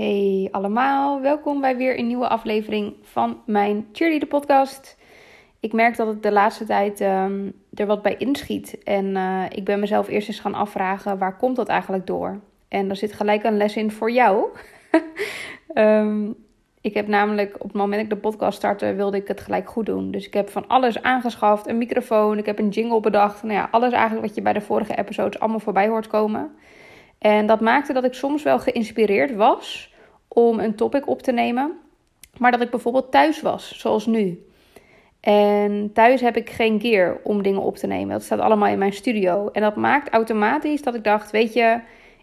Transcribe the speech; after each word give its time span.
Hey 0.00 0.48
allemaal, 0.50 1.20
welkom 1.20 1.60
bij 1.60 1.76
weer 1.76 1.98
een 1.98 2.06
nieuwe 2.06 2.28
aflevering 2.28 2.94
van 3.02 3.40
mijn 3.46 3.88
Cheerleader 3.92 4.28
podcast. 4.28 4.96
Ik 5.60 5.72
merk 5.72 5.96
dat 5.96 6.06
het 6.06 6.22
de 6.22 6.32
laatste 6.32 6.64
tijd 6.64 7.00
um, 7.00 7.52
er 7.74 7.86
wat 7.86 8.02
bij 8.02 8.16
inschiet. 8.16 8.78
En 8.84 9.06
uh, 9.06 9.44
ik 9.48 9.64
ben 9.64 9.80
mezelf 9.80 10.08
eerst 10.08 10.28
eens 10.28 10.40
gaan 10.40 10.54
afvragen, 10.54 11.18
waar 11.18 11.36
komt 11.36 11.56
dat 11.56 11.68
eigenlijk 11.68 12.06
door? 12.06 12.40
En 12.68 12.90
er 12.90 12.96
zit 12.96 13.12
gelijk 13.12 13.44
een 13.44 13.56
les 13.56 13.76
in 13.76 13.90
voor 13.90 14.10
jou. 14.10 14.44
um, 15.74 16.34
ik 16.80 16.94
heb 16.94 17.06
namelijk 17.06 17.54
op 17.54 17.68
het 17.68 17.76
moment 17.76 17.92
dat 17.92 18.02
ik 18.02 18.22
de 18.22 18.28
podcast 18.28 18.56
startte, 18.56 18.94
wilde 18.94 19.16
ik 19.16 19.28
het 19.28 19.40
gelijk 19.40 19.70
goed 19.70 19.86
doen. 19.86 20.10
Dus 20.10 20.26
ik 20.26 20.34
heb 20.34 20.50
van 20.50 20.68
alles 20.68 21.02
aangeschaft, 21.02 21.68
een 21.68 21.78
microfoon, 21.78 22.38
ik 22.38 22.46
heb 22.46 22.58
een 22.58 22.68
jingle 22.68 23.00
bedacht. 23.00 23.42
Nou 23.42 23.54
ja, 23.54 23.68
alles 23.70 23.92
eigenlijk 23.92 24.26
wat 24.26 24.34
je 24.34 24.42
bij 24.42 24.52
de 24.52 24.60
vorige 24.60 24.96
episodes 24.96 25.40
allemaal 25.40 25.60
voorbij 25.60 25.88
hoort 25.88 26.06
komen. 26.06 26.50
En 27.18 27.46
dat 27.46 27.60
maakte 27.60 27.92
dat 27.92 28.04
ik 28.04 28.14
soms 28.14 28.42
wel 28.42 28.58
geïnspireerd 28.58 29.34
was 29.34 29.89
om 30.34 30.58
een 30.58 30.74
topic 30.74 31.08
op 31.08 31.22
te 31.22 31.32
nemen. 31.32 31.72
Maar 32.38 32.50
dat 32.50 32.60
ik 32.60 32.70
bijvoorbeeld 32.70 33.10
thuis 33.10 33.40
was, 33.40 33.78
zoals 33.78 34.06
nu. 34.06 34.44
En 35.20 35.90
thuis 35.92 36.20
heb 36.20 36.36
ik 36.36 36.50
geen 36.50 36.80
gear 36.80 37.20
om 37.22 37.42
dingen 37.42 37.62
op 37.62 37.76
te 37.76 37.86
nemen. 37.86 38.08
Dat 38.08 38.22
staat 38.22 38.38
allemaal 38.38 38.68
in 38.68 38.78
mijn 38.78 38.92
studio. 38.92 39.48
En 39.52 39.62
dat 39.62 39.76
maakt 39.76 40.12
automatisch 40.12 40.82
dat 40.82 40.94
ik 40.94 41.04
dacht: 41.04 41.30
weet 41.30 41.52
je, 41.52 41.80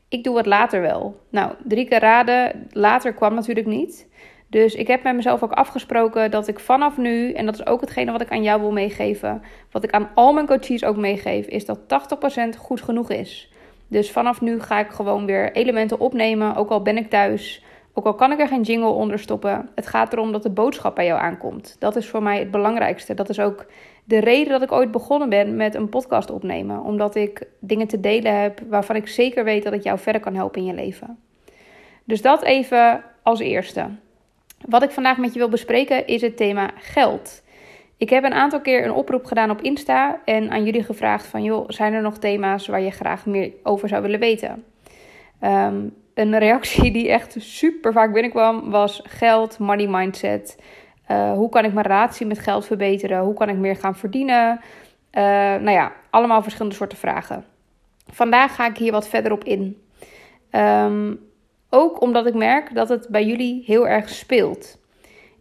ik 0.10 0.24
doe 0.24 0.38
het 0.38 0.46
later 0.46 0.82
wel. 0.82 1.20
Nou, 1.30 1.54
drie 1.64 1.88
keer 1.88 2.00
raden, 2.00 2.68
later 2.72 3.14
kwam 3.14 3.34
natuurlijk 3.34 3.68
niet. 3.68 4.08
Dus 4.50 4.76
ik 4.76 4.88
heb 4.88 5.04
met 5.04 5.16
mezelf 5.16 5.44
ook 5.44 5.52
afgesproken 5.52 6.32
dat 6.32 6.48
ik 6.48 6.60
vanaf 6.60 6.98
nu, 6.98 7.32
en 7.32 7.46
dat 7.46 7.54
is 7.54 7.66
ook 7.66 7.82
hetgene 7.82 8.12
wat 8.12 8.22
ik 8.22 8.32
aan 8.32 8.44
jou 8.44 8.62
wil 8.62 8.72
meegeven, 8.72 9.42
wat 9.72 9.84
ik 9.84 9.92
aan 9.92 10.10
al 10.14 10.34
mijn 10.34 10.46
coaches 10.46 10.84
ook 10.84 10.98
meegeef, 10.98 11.48
is 11.48 11.66
dat 11.66 11.80
80% 12.56 12.58
goed 12.58 12.82
genoeg 12.82 13.10
is. 13.10 13.52
Dus 13.88 14.12
vanaf 14.12 14.42
nu 14.42 14.60
ga 14.60 14.80
ik 14.80 14.90
gewoon 14.90 15.26
weer 15.26 15.52
elementen 15.52 16.00
opnemen, 16.00 16.56
ook 16.56 16.70
al 16.70 16.82
ben 16.82 16.98
ik 16.98 17.10
thuis. 17.10 17.64
Ook 17.98 18.06
al 18.06 18.16
kan 18.16 18.32
ik 18.32 18.40
er 18.40 18.48
geen 18.48 18.62
jingle 18.62 18.90
onder 18.90 19.20
stoppen. 19.20 19.70
Het 19.76 19.88
gaat 19.88 20.14
erom 20.14 20.32
dat 20.32 20.44
de 20.44 20.50
boodschap 20.50 20.96
bij 20.96 21.06
jou 21.06 21.20
aankomt. 21.20 21.76
Dat 21.80 21.96
is 21.96 22.10
voor 22.10 22.24
mij 22.24 22.40
het 22.40 22.52
belangrijkste. 22.52 23.14
Dat 23.14 23.30
is 23.30 23.40
ook 23.40 23.66
de 24.04 24.20
reden 24.20 24.52
dat 24.52 24.62
ik 24.62 24.72
ooit 24.72 24.92
begonnen 24.92 25.30
ben 25.30 25.56
met 25.56 25.76
een 25.76 25.90
podcast 25.90 26.32
opnemen. 26.32 26.84
Omdat 26.84 27.16
ik 27.16 27.48
dingen 27.60 27.88
te 27.88 28.00
delen 28.00 28.42
heb 28.42 28.60
waarvan 28.70 28.96
ik 28.96 29.08
zeker 29.08 29.44
weet 29.44 29.64
dat 29.64 29.74
ik 29.74 29.84
jou 29.84 30.00
verder 30.00 30.22
kan 30.22 30.36
helpen 30.36 30.62
in 30.62 30.68
je 30.68 30.74
leven. 30.74 31.20
Dus 32.04 32.22
dat 32.22 32.44
even 32.44 33.04
als 33.24 33.40
eerste. 33.40 33.90
Wat 34.66 34.84
ik 34.84 34.92
vandaag 34.92 35.18
met 35.18 35.34
je 35.34 35.40
wil 35.40 35.50
bespreken 35.50 36.08
is 36.08 36.22
het 36.22 36.38
thema 36.38 36.72
geld. 36.76 37.44
Ik 37.98 38.10
heb 38.10 38.24
een 38.24 38.34
aantal 38.34 38.62
keer 38.62 38.86
een 38.86 38.94
oproep 38.94 39.26
gedaan 39.26 39.50
op 39.50 39.62
Insta 39.62 40.22
en 40.26 40.50
aan 40.50 40.64
jullie 40.64 40.84
gevraagd 40.84 41.26
van 41.26 41.44
joh, 41.44 41.66
zijn 41.68 41.94
er 41.94 42.02
nog 42.02 42.18
thema's 42.18 42.68
waar 42.68 42.82
je 42.82 42.92
graag 42.92 43.26
meer 43.26 43.52
over 43.64 43.88
zou 43.88 44.02
willen 44.02 44.20
weten? 44.20 44.64
Um, 45.42 45.94
een 46.18 46.40
reactie 46.40 46.92
die 46.92 47.10
echt 47.10 47.36
super 47.40 47.94
vaak 47.94 48.14
binnenkwam 48.14 48.70
was 48.70 49.02
geld, 49.04 49.60
money 49.60 49.88
mindset. 49.88 50.58
Uh, 51.12 51.34
hoe 51.34 51.50
kan 51.50 51.66
ik 51.66 51.74
mijn 51.74 51.86
relatie 51.86 52.26
met 52.26 52.40
geld 52.40 52.66
verbeteren? 52.66 53.20
Hoe 53.20 53.34
kan 53.34 53.50
ik 53.50 53.56
meer 53.56 53.76
gaan 53.76 53.96
verdienen? 53.96 54.60
Uh, 55.12 55.24
nou 55.24 55.70
ja, 55.70 55.92
allemaal 56.10 56.42
verschillende 56.42 56.76
soorten 56.76 56.98
vragen. 56.98 57.46
Vandaag 58.12 58.56
ga 58.56 58.68
ik 58.68 58.78
hier 58.78 58.92
wat 58.92 59.08
verder 59.08 59.32
op 59.32 59.44
in. 59.44 59.82
Um, 60.52 61.20
ook 61.70 62.02
omdat 62.02 62.26
ik 62.26 62.34
merk 62.34 62.76
dat 62.76 62.90
het 62.90 63.08
bij 63.10 63.26
jullie 63.26 63.64
heel 63.66 63.88
erg 63.88 64.10
speelt. 64.10 64.78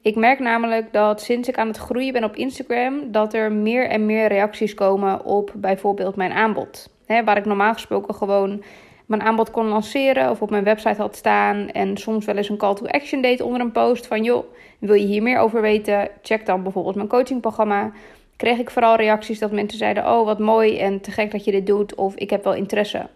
Ik 0.02 0.16
merk 0.16 0.38
namelijk 0.38 0.92
dat 0.92 1.20
sinds 1.20 1.48
ik 1.48 1.58
aan 1.58 1.66
het 1.66 1.76
groeien 1.76 2.12
ben 2.12 2.24
op 2.24 2.36
Instagram, 2.36 3.12
dat 3.12 3.34
er 3.34 3.52
meer 3.52 3.88
en 3.88 4.06
meer 4.06 4.28
reacties 4.28 4.74
komen 4.74 5.24
op 5.24 5.52
bijvoorbeeld 5.54 6.16
mijn 6.16 6.32
aanbod. 6.32 6.90
waar 7.06 7.36
ik 7.36 7.44
normaal 7.44 7.72
gesproken 7.72 8.14
gewoon 8.14 8.62
mijn 9.06 9.22
aanbod 9.22 9.50
kon 9.50 9.66
lanceren 9.66 10.30
of 10.30 10.42
op 10.42 10.50
mijn 10.50 10.64
website 10.64 11.00
had 11.00 11.16
staan. 11.16 11.70
En 11.70 11.96
soms 11.96 12.24
wel 12.24 12.36
eens 12.36 12.48
een 12.48 12.56
call 12.56 12.74
to 12.74 12.86
action 12.86 13.20
deed 13.20 13.40
onder 13.40 13.60
een 13.60 13.72
post 13.72 14.06
van 14.06 14.22
joh, 14.22 14.44
wil 14.78 14.94
je 14.94 15.06
hier 15.06 15.22
meer 15.22 15.38
over 15.38 15.60
weten? 15.60 16.08
Check 16.22 16.46
dan 16.46 16.62
bijvoorbeeld 16.62 16.94
mijn 16.94 17.08
coachingprogramma. 17.08 17.92
Kreeg 18.36 18.58
ik 18.58 18.70
vooral 18.70 18.96
reacties 18.96 19.38
dat 19.38 19.52
mensen 19.52 19.78
zeiden: 19.78 20.06
Oh, 20.06 20.24
wat 20.24 20.38
mooi 20.38 20.78
en 20.78 21.00
te 21.00 21.10
gek 21.10 21.30
dat 21.30 21.44
je 21.44 21.50
dit 21.50 21.66
doet. 21.66 21.94
Of 21.94 22.14
ik 22.14 22.30
heb 22.30 22.44
wel 22.44 22.54
interesse. 22.54 23.08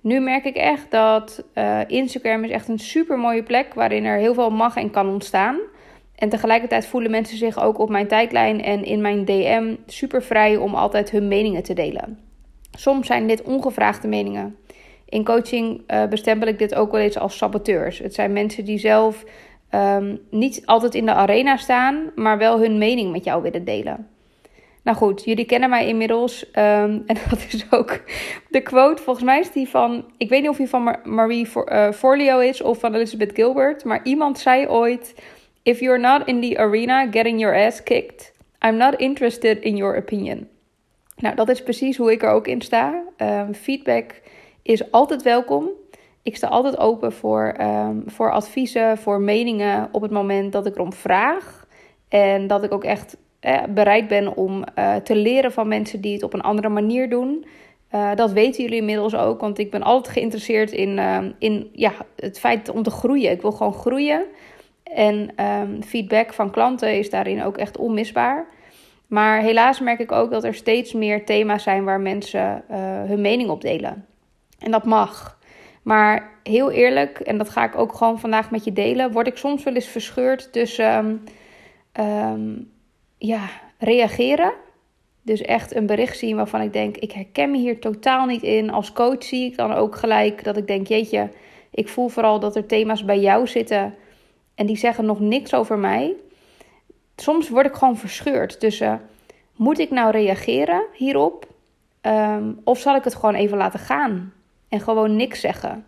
Nu 0.00 0.20
merk 0.20 0.44
ik 0.44 0.56
echt 0.56 0.90
dat 0.90 1.44
uh, 1.54 1.80
Instagram 1.86 2.44
is 2.44 2.50
echt 2.50 2.68
een 2.68 2.78
super 2.78 3.18
mooie 3.18 3.42
plek 3.42 3.74
waarin 3.74 4.04
er 4.04 4.18
heel 4.18 4.34
veel 4.34 4.50
mag 4.50 4.76
en 4.76 4.90
kan 4.90 5.08
ontstaan. 5.08 5.58
En 6.14 6.28
tegelijkertijd 6.28 6.86
voelen 6.86 7.10
mensen 7.10 7.38
zich 7.38 7.62
ook 7.62 7.78
op 7.78 7.88
mijn 7.88 8.06
tijdlijn 8.06 8.62
en 8.62 8.84
in 8.84 9.00
mijn 9.00 9.24
DM 9.24 9.74
super 9.86 10.22
vrij 10.22 10.56
om 10.56 10.74
altijd 10.74 11.10
hun 11.10 11.28
meningen 11.28 11.62
te 11.62 11.74
delen. 11.74 12.18
Soms 12.70 13.06
zijn 13.06 13.26
dit 13.26 13.42
ongevraagde 13.42 14.08
meningen. 14.08 14.56
In 15.08 15.24
coaching 15.24 15.82
uh, 15.88 16.06
bestempel 16.06 16.48
ik 16.48 16.58
dit 16.58 16.74
ook 16.74 16.92
wel 16.92 17.00
eens 17.00 17.18
als 17.18 17.36
saboteurs. 17.36 17.98
Het 17.98 18.14
zijn 18.14 18.32
mensen 18.32 18.64
die 18.64 18.78
zelf 18.78 19.24
um, 19.70 20.20
niet 20.30 20.62
altijd 20.64 20.94
in 20.94 21.06
de 21.06 21.12
arena 21.12 21.56
staan, 21.56 22.10
maar 22.14 22.38
wel 22.38 22.60
hun 22.60 22.78
mening 22.78 23.12
met 23.12 23.24
jou 23.24 23.42
willen 23.42 23.64
delen. 23.64 24.08
Nou 24.82 24.98
goed, 24.98 25.24
jullie 25.24 25.44
kennen 25.44 25.70
mij 25.70 25.86
inmiddels. 25.86 26.46
Um, 26.48 26.52
en 27.06 27.16
dat 27.30 27.46
is 27.48 27.66
ook 27.70 28.00
de 28.48 28.60
quote. 28.60 29.02
Volgens 29.02 29.24
mij 29.24 29.40
is 29.40 29.52
die 29.52 29.68
van. 29.68 30.04
Ik 30.16 30.28
weet 30.28 30.40
niet 30.40 30.50
of 30.50 30.56
die 30.56 30.68
van 30.68 30.96
Marie 31.04 31.48
uh, 31.54 31.92
Forleo 31.92 32.38
is 32.38 32.62
of 32.62 32.78
van 32.78 32.94
Elizabeth 32.94 33.34
Gilbert. 33.34 33.84
Maar 33.84 34.00
iemand 34.04 34.38
zei 34.38 34.68
ooit: 34.68 35.14
If 35.62 35.80
you're 35.80 36.00
not 36.00 36.26
in 36.26 36.40
the 36.40 36.58
arena 36.58 37.06
getting 37.10 37.40
your 37.40 37.66
ass 37.66 37.82
kicked, 37.82 38.32
I'm 38.66 38.76
not 38.76 38.96
interested 38.96 39.58
in 39.58 39.76
your 39.76 39.96
opinion. 39.96 40.48
Nou, 41.16 41.34
dat 41.34 41.48
is 41.48 41.62
precies 41.62 41.96
hoe 41.96 42.12
ik 42.12 42.22
er 42.22 42.30
ook 42.30 42.46
in 42.46 42.62
sta. 42.62 43.02
Um, 43.16 43.54
feedback 43.54 44.20
is 44.66 44.90
altijd 44.90 45.22
welkom. 45.22 45.68
Ik 46.22 46.36
sta 46.36 46.46
altijd 46.48 46.78
open 46.78 47.12
voor, 47.12 47.56
um, 47.60 48.02
voor 48.06 48.32
adviezen, 48.32 48.98
voor 48.98 49.20
meningen 49.20 49.88
op 49.92 50.02
het 50.02 50.10
moment 50.10 50.52
dat 50.52 50.66
ik 50.66 50.74
erom 50.74 50.92
vraag. 50.92 51.66
En 52.08 52.46
dat 52.46 52.62
ik 52.64 52.72
ook 52.72 52.84
echt 52.84 53.16
eh, 53.40 53.62
bereid 53.68 54.08
ben 54.08 54.36
om 54.36 54.64
uh, 54.78 54.94
te 54.94 55.16
leren 55.16 55.52
van 55.52 55.68
mensen 55.68 56.00
die 56.00 56.12
het 56.12 56.22
op 56.22 56.34
een 56.34 56.40
andere 56.40 56.68
manier 56.68 57.08
doen. 57.08 57.46
Uh, 57.94 58.14
dat 58.14 58.32
weten 58.32 58.62
jullie 58.62 58.78
inmiddels 58.78 59.14
ook, 59.14 59.40
want 59.40 59.58
ik 59.58 59.70
ben 59.70 59.82
altijd 59.82 60.14
geïnteresseerd 60.14 60.72
in, 60.72 60.98
in 61.38 61.68
ja, 61.72 61.92
het 62.16 62.38
feit 62.38 62.68
om 62.68 62.82
te 62.82 62.90
groeien. 62.90 63.30
Ik 63.30 63.42
wil 63.42 63.52
gewoon 63.52 63.74
groeien. 63.74 64.24
En 64.82 65.44
um, 65.44 65.82
feedback 65.82 66.32
van 66.32 66.50
klanten 66.50 66.98
is 66.98 67.10
daarin 67.10 67.42
ook 67.42 67.56
echt 67.56 67.76
onmisbaar. 67.76 68.46
Maar 69.06 69.40
helaas 69.40 69.80
merk 69.80 69.98
ik 69.98 70.12
ook 70.12 70.30
dat 70.30 70.44
er 70.44 70.54
steeds 70.54 70.92
meer 70.92 71.24
thema's 71.24 71.62
zijn 71.62 71.84
waar 71.84 72.00
mensen 72.00 72.64
hun 73.06 73.20
mening 73.20 73.50
op 73.50 73.60
delen. 73.60 74.06
En 74.58 74.70
dat 74.70 74.84
mag. 74.84 75.38
Maar 75.82 76.30
heel 76.42 76.70
eerlijk, 76.70 77.18
en 77.18 77.38
dat 77.38 77.50
ga 77.50 77.64
ik 77.64 77.76
ook 77.76 77.94
gewoon 77.94 78.20
vandaag 78.20 78.50
met 78.50 78.64
je 78.64 78.72
delen, 78.72 79.12
word 79.12 79.26
ik 79.26 79.36
soms 79.36 79.62
wel 79.62 79.74
eens 79.74 79.86
verscheurd 79.86 80.52
tussen 80.52 81.26
um, 82.00 82.72
ja, 83.18 83.48
reageren. 83.78 84.52
Dus 85.22 85.40
echt 85.40 85.74
een 85.74 85.86
bericht 85.86 86.18
zien 86.18 86.36
waarvan 86.36 86.60
ik 86.60 86.72
denk, 86.72 86.96
ik 86.96 87.12
herken 87.12 87.50
me 87.50 87.58
hier 87.58 87.80
totaal 87.80 88.26
niet 88.26 88.42
in. 88.42 88.70
Als 88.70 88.92
coach 88.92 89.24
zie 89.24 89.44
ik 89.44 89.56
dan 89.56 89.72
ook 89.72 89.96
gelijk 89.96 90.44
dat 90.44 90.56
ik 90.56 90.66
denk, 90.66 90.86
jeetje, 90.86 91.30
ik 91.70 91.88
voel 91.88 92.08
vooral 92.08 92.40
dat 92.40 92.56
er 92.56 92.66
thema's 92.66 93.04
bij 93.04 93.20
jou 93.20 93.46
zitten 93.46 93.94
en 94.54 94.66
die 94.66 94.76
zeggen 94.76 95.04
nog 95.04 95.20
niks 95.20 95.54
over 95.54 95.78
mij. 95.78 96.14
Soms 97.16 97.48
word 97.48 97.66
ik 97.66 97.74
gewoon 97.74 97.96
verscheurd 97.96 98.60
tussen, 98.60 99.00
moet 99.56 99.78
ik 99.78 99.90
nou 99.90 100.10
reageren 100.10 100.84
hierop? 100.92 101.46
Um, 102.02 102.60
of 102.64 102.78
zal 102.78 102.96
ik 102.96 103.04
het 103.04 103.14
gewoon 103.14 103.34
even 103.34 103.56
laten 103.56 103.80
gaan 103.80 104.32
gewoon 104.80 105.16
niks 105.16 105.40
zeggen? 105.40 105.84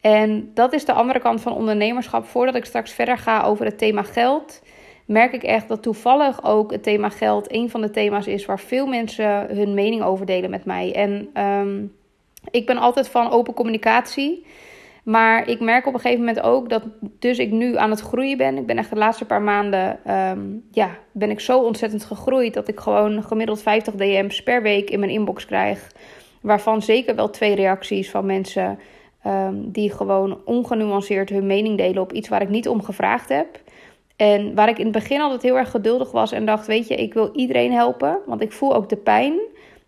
En 0.00 0.50
dat 0.54 0.72
is 0.72 0.84
de 0.84 0.92
andere 0.92 1.18
kant 1.18 1.40
van 1.40 1.52
ondernemerschap. 1.52 2.26
Voordat 2.26 2.54
ik 2.54 2.64
straks 2.64 2.92
verder 2.92 3.18
ga 3.18 3.42
over 3.42 3.64
het 3.64 3.78
thema 3.78 4.02
geld, 4.02 4.62
merk 5.04 5.32
ik 5.32 5.42
echt 5.42 5.68
dat 5.68 5.82
toevallig 5.82 6.44
ook 6.44 6.70
het 6.70 6.82
thema 6.82 7.08
geld 7.08 7.52
een 7.52 7.70
van 7.70 7.80
de 7.80 7.90
thema's 7.90 8.26
is 8.26 8.46
waar 8.46 8.60
veel 8.60 8.86
mensen 8.86 9.56
hun 9.56 9.74
mening 9.74 10.02
over 10.02 10.26
delen 10.26 10.50
met 10.50 10.64
mij. 10.64 10.94
En 10.94 11.42
um, 11.44 11.94
ik 12.50 12.66
ben 12.66 12.76
altijd 12.76 13.08
van 13.08 13.30
open 13.30 13.54
communicatie. 13.54 14.44
Maar 15.02 15.48
ik 15.48 15.60
merk 15.60 15.86
op 15.86 15.94
een 15.94 16.00
gegeven 16.00 16.24
moment 16.24 16.44
ook 16.44 16.68
dat 16.68 16.82
dus 17.18 17.38
ik 17.38 17.50
nu 17.50 17.76
aan 17.76 17.90
het 17.90 18.00
groeien 18.00 18.36
ben. 18.36 18.56
Ik 18.56 18.66
ben 18.66 18.78
echt 18.78 18.90
de 18.90 18.96
laatste 18.96 19.24
paar 19.24 19.42
maanden, 19.42 20.12
um, 20.14 20.64
ja, 20.70 20.98
ben 21.12 21.30
ik 21.30 21.40
zo 21.40 21.60
ontzettend 21.60 22.04
gegroeid 22.04 22.54
dat 22.54 22.68
ik 22.68 22.80
gewoon 22.80 23.22
gemiddeld 23.22 23.62
50 23.62 23.94
DM's 23.94 24.42
per 24.42 24.62
week 24.62 24.90
in 24.90 24.98
mijn 25.00 25.12
inbox 25.12 25.46
krijg. 25.46 25.90
Waarvan 26.40 26.82
zeker 26.82 27.14
wel 27.14 27.30
twee 27.30 27.54
reacties 27.54 28.10
van 28.10 28.26
mensen 28.26 28.78
um, 29.26 29.70
die 29.70 29.90
gewoon 29.90 30.40
ongenuanceerd 30.44 31.28
hun 31.28 31.46
mening 31.46 31.78
delen 31.78 32.02
op 32.02 32.12
iets 32.12 32.28
waar 32.28 32.42
ik 32.42 32.48
niet 32.48 32.68
om 32.68 32.82
gevraagd 32.82 33.28
heb. 33.28 33.60
En 34.16 34.54
waar 34.54 34.68
ik 34.68 34.78
in 34.78 34.84
het 34.84 34.94
begin 34.94 35.20
altijd 35.20 35.42
heel 35.42 35.58
erg 35.58 35.70
geduldig 35.70 36.10
was 36.10 36.32
en 36.32 36.46
dacht: 36.46 36.66
Weet 36.66 36.88
je, 36.88 36.94
ik 36.94 37.14
wil 37.14 37.30
iedereen 37.32 37.72
helpen, 37.72 38.18
want 38.26 38.42
ik 38.42 38.52
voel 38.52 38.74
ook 38.74 38.88
de 38.88 38.96
pijn. 38.96 39.40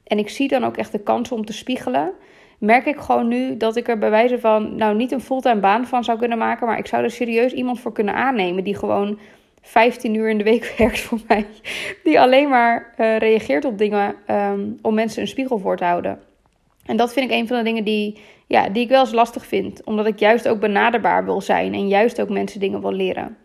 En 0.04 0.18
ik 0.18 0.28
zie 0.28 0.48
dan 0.48 0.64
ook 0.64 0.76
echt 0.76 0.92
de 0.92 0.98
kansen 0.98 1.36
om 1.36 1.44
te 1.44 1.52
spiegelen. 1.52 2.12
Merk 2.58 2.86
ik 2.86 2.96
gewoon 2.96 3.28
nu 3.28 3.56
dat 3.56 3.76
ik 3.76 3.88
er 3.88 3.98
bij 3.98 4.10
wijze 4.10 4.38
van, 4.38 4.76
nou 4.76 4.96
niet 4.96 5.12
een 5.12 5.20
fulltime 5.20 5.60
baan 5.60 5.86
van 5.86 6.04
zou 6.04 6.18
kunnen 6.18 6.38
maken, 6.38 6.66
maar 6.66 6.78
ik 6.78 6.86
zou 6.86 7.02
er 7.02 7.10
serieus 7.10 7.52
iemand 7.52 7.80
voor 7.80 7.92
kunnen 7.92 8.14
aannemen 8.14 8.64
die 8.64 8.76
gewoon 8.76 9.18
15 9.62 10.14
uur 10.14 10.28
in 10.28 10.38
de 10.38 10.44
week 10.44 10.74
werkt 10.78 11.00
voor 11.00 11.18
mij. 11.28 11.46
Die 12.04 12.20
alleen 12.20 12.48
maar 12.48 12.94
uh, 12.98 13.16
reageert 13.16 13.64
op 13.64 13.78
dingen 13.78 14.14
um, 14.30 14.76
om 14.82 14.94
mensen 14.94 15.22
een 15.22 15.28
spiegel 15.28 15.58
voor 15.58 15.76
te 15.76 15.84
houden. 15.84 16.20
En 16.86 16.96
dat 16.96 17.12
vind 17.12 17.30
ik 17.30 17.36
een 17.36 17.46
van 17.46 17.56
de 17.56 17.62
dingen 17.62 17.84
die, 17.84 18.20
ja, 18.46 18.68
die 18.68 18.82
ik 18.82 18.88
wel 18.88 19.00
eens 19.00 19.12
lastig 19.12 19.46
vind. 19.46 19.84
Omdat 19.84 20.06
ik 20.06 20.18
juist 20.18 20.48
ook 20.48 20.60
benaderbaar 20.60 21.24
wil 21.24 21.40
zijn 21.40 21.74
en 21.74 21.88
juist 21.88 22.20
ook 22.20 22.28
mensen 22.28 22.60
dingen 22.60 22.80
wil 22.80 22.92
leren. 22.92 23.36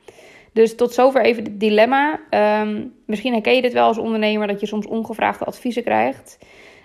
Dus 0.54 0.76
tot 0.76 0.94
zover 0.94 1.22
even 1.22 1.44
het 1.44 1.60
dilemma. 1.60 2.20
Ehm, 2.30 2.86
misschien 3.06 3.34
herken 3.34 3.56
je 3.56 3.62
dit 3.62 3.74
wel 3.74 3.88
als 3.88 3.98
ondernemer 3.98 4.48
dat 4.48 4.60
je 4.60 4.66
soms 4.66 4.88
ongevraagde 4.88 5.46
adviezen 5.46 5.84
krijgt. 5.84 6.38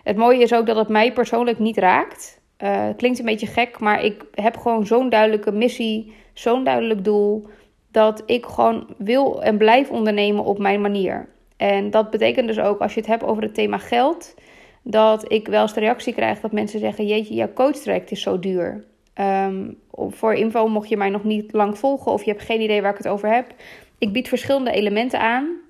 Het 0.02 0.16
mooie 0.16 0.42
is 0.42 0.54
ook 0.54 0.66
dat 0.66 0.76
het 0.76 0.88
mij 0.88 1.12
persoonlijk 1.12 1.58
niet 1.58 1.76
raakt. 1.76 2.40
Uh, 2.62 2.88
klinkt 2.96 3.18
een 3.18 3.24
beetje 3.24 3.46
gek, 3.46 3.78
maar 3.78 4.04
ik 4.04 4.24
heb 4.34 4.56
gewoon 4.56 4.86
zo'n 4.86 5.08
duidelijke 5.08 5.52
missie, 5.52 6.12
zo'n 6.32 6.64
duidelijk 6.64 7.04
doel. 7.04 7.46
Dat 7.90 8.22
ik 8.26 8.46
gewoon 8.46 8.86
wil 8.98 9.42
en 9.42 9.56
blijf 9.58 9.90
ondernemen 9.90 10.44
op 10.44 10.58
mijn 10.58 10.80
manier. 10.80 11.28
En 11.56 11.90
dat 11.90 12.10
betekent 12.10 12.46
dus 12.46 12.58
ook 12.58 12.80
als 12.80 12.94
je 12.94 13.00
het 13.00 13.08
hebt 13.08 13.22
over 13.22 13.42
het 13.42 13.54
thema 13.54 13.78
geld. 13.78 14.34
Dat 14.82 15.32
ik 15.32 15.48
wel 15.48 15.62
eens 15.62 15.74
de 15.74 15.80
reactie 15.80 16.14
krijg 16.14 16.40
dat 16.40 16.52
mensen 16.52 16.80
zeggen: 16.80 17.06
Jeetje, 17.06 17.34
jouw 17.34 17.52
coachtraject 17.52 18.10
is 18.10 18.22
zo 18.22 18.38
duur. 18.38 18.84
Um, 19.20 19.78
voor 19.94 20.34
info, 20.34 20.68
mocht 20.68 20.88
je 20.88 20.96
mij 20.96 21.08
nog 21.08 21.24
niet 21.24 21.52
lang 21.52 21.78
volgen 21.78 22.12
of 22.12 22.24
je 22.24 22.30
hebt 22.30 22.44
geen 22.44 22.60
idee 22.60 22.82
waar 22.82 22.90
ik 22.90 22.98
het 22.98 23.08
over 23.08 23.34
heb. 23.34 23.54
Ik 23.98 24.12
bied 24.12 24.28
verschillende 24.28 24.70
elementen 24.70 25.20
aan. 25.20 25.60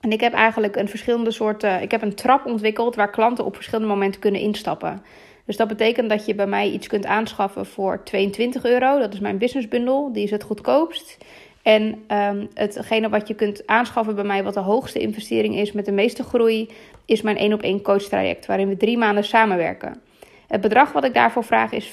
En 0.00 0.12
ik 0.12 0.20
heb 0.20 0.32
eigenlijk 0.32 0.76
een 0.76 0.88
verschillende 0.88 1.30
soorten. 1.30 1.82
Ik 1.82 1.90
heb 1.90 2.02
een 2.02 2.14
trap 2.14 2.46
ontwikkeld 2.46 2.94
waar 2.94 3.10
klanten 3.10 3.44
op 3.44 3.54
verschillende 3.54 3.88
momenten 3.88 4.20
kunnen 4.20 4.40
instappen. 4.40 5.02
Dus 5.46 5.56
dat 5.56 5.68
betekent 5.68 6.08
dat 6.08 6.26
je 6.26 6.34
bij 6.34 6.46
mij 6.46 6.70
iets 6.70 6.86
kunt 6.86 7.06
aanschaffen 7.06 7.66
voor 7.66 8.02
22 8.04 8.64
euro. 8.64 8.98
Dat 8.98 9.12
is 9.12 9.20
mijn 9.20 9.38
businessbundel. 9.38 10.12
Die 10.12 10.24
is 10.24 10.30
het 10.30 10.42
goedkoopst. 10.42 11.18
En 11.62 12.04
um, 12.08 12.48
hetgene 12.54 13.08
wat 13.08 13.28
je 13.28 13.34
kunt 13.34 13.66
aanschaffen 13.66 14.14
bij 14.14 14.24
mij, 14.24 14.44
wat 14.44 14.54
de 14.54 14.60
hoogste 14.60 14.98
investering 14.98 15.56
is 15.56 15.72
met 15.72 15.84
de 15.84 15.92
meeste 15.92 16.22
groei, 16.22 16.70
is 17.04 17.22
mijn 17.22 17.36
1 17.36 17.52
op 17.52 17.62
1 17.62 17.82
coach 17.82 18.02
traject, 18.02 18.46
waarin 18.46 18.68
we 18.68 18.76
drie 18.76 18.98
maanden 18.98 19.24
samenwerken. 19.24 20.00
Het 20.48 20.60
bedrag 20.60 20.92
wat 20.92 21.04
ik 21.04 21.14
daarvoor 21.14 21.44
vraag 21.44 21.72
is 21.72 21.88
5.555 21.88 21.92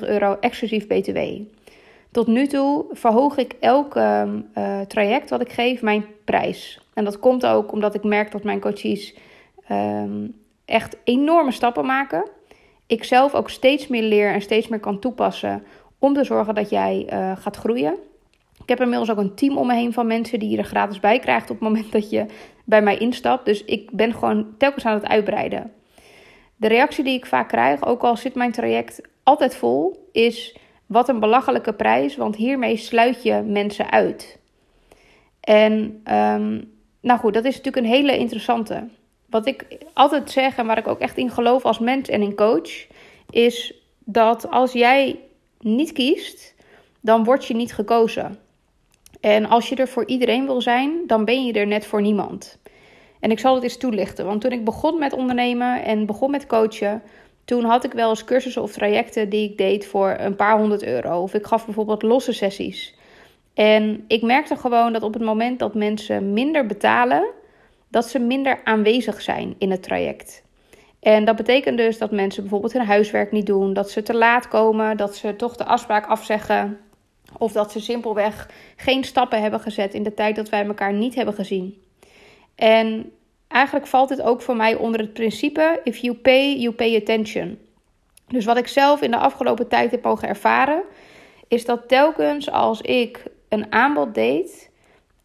euro 0.00 0.36
exclusief 0.40 0.86
BTW. 0.86 1.18
Tot 2.10 2.26
nu 2.26 2.46
toe 2.46 2.84
verhoog 2.90 3.36
ik 3.36 3.54
elk 3.60 3.96
uh, 3.96 4.22
traject 4.88 5.30
wat 5.30 5.40
ik 5.40 5.52
geef 5.52 5.82
mijn 5.82 6.04
prijs. 6.24 6.80
En 6.94 7.04
dat 7.04 7.18
komt 7.18 7.46
ook 7.46 7.72
omdat 7.72 7.94
ik 7.94 8.04
merk 8.04 8.30
dat 8.30 8.44
mijn 8.44 8.60
coaches 8.60 9.14
um, 9.70 10.34
echt 10.64 10.96
enorme 11.04 11.52
stappen 11.52 11.86
maken. 11.86 12.28
Ik 12.86 13.04
zelf 13.04 13.34
ook 13.34 13.50
steeds 13.50 13.86
meer 13.86 14.02
leer 14.02 14.32
en 14.32 14.42
steeds 14.42 14.68
meer 14.68 14.80
kan 14.80 14.98
toepassen 14.98 15.62
om 15.98 16.14
te 16.14 16.24
zorgen 16.24 16.54
dat 16.54 16.70
jij 16.70 17.08
uh, 17.12 17.36
gaat 17.36 17.56
groeien. 17.56 17.94
Ik 18.62 18.68
heb 18.68 18.80
inmiddels 18.80 19.10
ook 19.10 19.18
een 19.18 19.34
team 19.34 19.56
om 19.56 19.66
me 19.66 19.74
heen 19.74 19.92
van 19.92 20.06
mensen 20.06 20.38
die 20.38 20.50
je 20.50 20.56
er 20.56 20.64
gratis 20.64 21.00
bij 21.00 21.18
krijgt 21.18 21.50
op 21.50 21.60
het 21.60 21.68
moment 21.68 21.92
dat 21.92 22.10
je 22.10 22.26
bij 22.64 22.82
mij 22.82 22.96
instapt. 22.96 23.44
Dus 23.44 23.64
ik 23.64 23.90
ben 23.90 24.14
gewoon 24.14 24.54
telkens 24.58 24.84
aan 24.84 24.94
het 24.94 25.06
uitbreiden. 25.06 25.72
De 26.56 26.68
reactie 26.68 27.04
die 27.04 27.16
ik 27.16 27.26
vaak 27.26 27.48
krijg, 27.48 27.84
ook 27.84 28.02
al 28.02 28.16
zit 28.16 28.34
mijn 28.34 28.52
traject 28.52 29.00
altijd 29.22 29.56
vol, 29.56 30.08
is 30.12 30.56
wat 30.86 31.08
een 31.08 31.20
belachelijke 31.20 31.72
prijs, 31.72 32.16
want 32.16 32.36
hiermee 32.36 32.76
sluit 32.76 33.22
je 33.22 33.42
mensen 33.46 33.90
uit. 33.90 34.38
En 35.40 36.02
um, 36.12 36.74
nou 37.00 37.18
goed, 37.18 37.34
dat 37.34 37.44
is 37.44 37.56
natuurlijk 37.56 37.86
een 37.86 37.92
hele 37.92 38.18
interessante. 38.18 38.88
Wat 39.30 39.46
ik 39.46 39.66
altijd 39.92 40.30
zeg 40.30 40.56
en 40.56 40.66
waar 40.66 40.78
ik 40.78 40.88
ook 40.88 41.00
echt 41.00 41.16
in 41.16 41.30
geloof 41.30 41.64
als 41.64 41.78
mens 41.78 42.08
en 42.08 42.22
in 42.22 42.34
coach, 42.34 42.86
is 43.30 43.74
dat 44.04 44.50
als 44.50 44.72
jij 44.72 45.18
niet 45.60 45.92
kiest, 45.92 46.54
dan 47.00 47.24
word 47.24 47.46
je 47.46 47.54
niet 47.54 47.74
gekozen. 47.74 48.38
En 49.20 49.46
als 49.46 49.68
je 49.68 49.76
er 49.76 49.88
voor 49.88 50.06
iedereen 50.06 50.46
wil 50.46 50.60
zijn, 50.60 51.02
dan 51.06 51.24
ben 51.24 51.46
je 51.46 51.52
er 51.52 51.66
net 51.66 51.86
voor 51.86 52.00
niemand. 52.00 52.58
En 53.20 53.30
ik 53.30 53.38
zal 53.38 53.54
het 53.54 53.62
eens 53.62 53.76
toelichten. 53.76 54.26
Want 54.26 54.40
toen 54.40 54.52
ik 54.52 54.64
begon 54.64 54.98
met 54.98 55.12
ondernemen 55.12 55.84
en 55.84 56.06
begon 56.06 56.30
met 56.30 56.46
coachen, 56.46 57.02
toen 57.44 57.64
had 57.64 57.84
ik 57.84 57.92
wel 57.92 58.08
eens 58.08 58.24
cursussen 58.24 58.62
of 58.62 58.72
trajecten 58.72 59.28
die 59.28 59.50
ik 59.50 59.58
deed 59.58 59.86
voor 59.86 60.16
een 60.18 60.36
paar 60.36 60.58
honderd 60.58 60.82
euro. 60.82 61.22
Of 61.22 61.34
ik 61.34 61.46
gaf 61.46 61.64
bijvoorbeeld 61.64 62.02
losse 62.02 62.32
sessies. 62.32 62.94
En 63.54 64.04
ik 64.08 64.22
merkte 64.22 64.56
gewoon 64.56 64.92
dat 64.92 65.02
op 65.02 65.14
het 65.14 65.22
moment 65.22 65.58
dat 65.58 65.74
mensen 65.74 66.32
minder 66.32 66.66
betalen, 66.66 67.26
dat 67.88 68.08
ze 68.08 68.18
minder 68.18 68.60
aanwezig 68.64 69.22
zijn 69.22 69.54
in 69.58 69.70
het 69.70 69.82
traject. 69.82 70.42
En 71.06 71.24
dat 71.24 71.36
betekent 71.36 71.76
dus 71.76 71.98
dat 71.98 72.10
mensen 72.10 72.42
bijvoorbeeld 72.42 72.72
hun 72.72 72.86
huiswerk 72.86 73.32
niet 73.32 73.46
doen, 73.46 73.72
dat 73.72 73.90
ze 73.90 74.02
te 74.02 74.14
laat 74.14 74.48
komen, 74.48 74.96
dat 74.96 75.16
ze 75.16 75.36
toch 75.36 75.56
de 75.56 75.64
afspraak 75.64 76.06
afzeggen. 76.06 76.78
Of 77.38 77.52
dat 77.52 77.72
ze 77.72 77.80
simpelweg 77.80 78.50
geen 78.76 79.04
stappen 79.04 79.40
hebben 79.42 79.60
gezet 79.60 79.94
in 79.94 80.02
de 80.02 80.14
tijd 80.14 80.36
dat 80.36 80.48
wij 80.48 80.66
elkaar 80.66 80.92
niet 80.92 81.14
hebben 81.14 81.34
gezien. 81.34 81.82
En 82.54 83.12
eigenlijk 83.48 83.86
valt 83.86 84.08
dit 84.08 84.22
ook 84.22 84.42
voor 84.42 84.56
mij 84.56 84.74
onder 84.74 85.00
het 85.00 85.12
principe: 85.12 85.80
if 85.84 85.96
you 85.96 86.14
pay, 86.14 86.56
you 86.56 86.74
pay 86.74 86.96
attention. 86.96 87.58
Dus 88.28 88.44
wat 88.44 88.56
ik 88.56 88.66
zelf 88.66 89.02
in 89.02 89.10
de 89.10 89.16
afgelopen 89.16 89.68
tijd 89.68 89.90
heb 89.90 90.02
mogen 90.02 90.28
ervaren, 90.28 90.82
is 91.48 91.64
dat 91.64 91.88
telkens 91.88 92.50
als 92.50 92.80
ik 92.80 93.22
een 93.48 93.72
aanbod 93.72 94.14
deed 94.14 94.70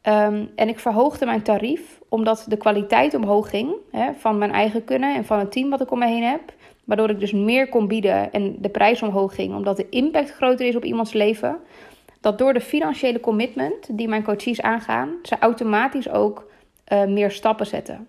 um, 0.03 0.51
en 0.55 0.67
ik 0.67 0.79
verhoogde 0.79 1.25
mijn 1.25 1.43
tarief, 1.43 2.00
omdat 2.11 2.45
de 2.47 2.57
kwaliteit 2.57 3.13
omhoog 3.13 3.49
ging 3.49 3.73
hè, 3.91 4.13
van 4.13 4.37
mijn 4.37 4.51
eigen 4.51 4.83
kunnen 4.83 5.15
en 5.15 5.25
van 5.25 5.39
het 5.39 5.51
team 5.51 5.69
wat 5.69 5.81
ik 5.81 5.91
om 5.91 5.99
me 5.99 6.07
heen 6.07 6.23
heb, 6.23 6.41
waardoor 6.83 7.09
ik 7.09 7.19
dus 7.19 7.31
meer 7.31 7.69
kon 7.69 7.87
bieden 7.87 8.31
en 8.31 8.55
de 8.59 8.69
prijs 8.69 9.01
omhoog 9.01 9.35
ging, 9.35 9.55
omdat 9.55 9.77
de 9.77 9.89
impact 9.89 10.31
groter 10.31 10.67
is 10.67 10.75
op 10.75 10.85
iemands 10.85 11.13
leven, 11.13 11.59
dat 12.21 12.37
door 12.37 12.53
de 12.53 12.61
financiële 12.61 13.19
commitment 13.19 13.97
die 13.97 14.07
mijn 14.07 14.23
coaches 14.23 14.61
aangaan, 14.61 15.09
ze 15.23 15.35
automatisch 15.39 16.09
ook 16.09 16.51
uh, 16.93 17.05
meer 17.05 17.31
stappen 17.31 17.65
zetten. 17.65 18.07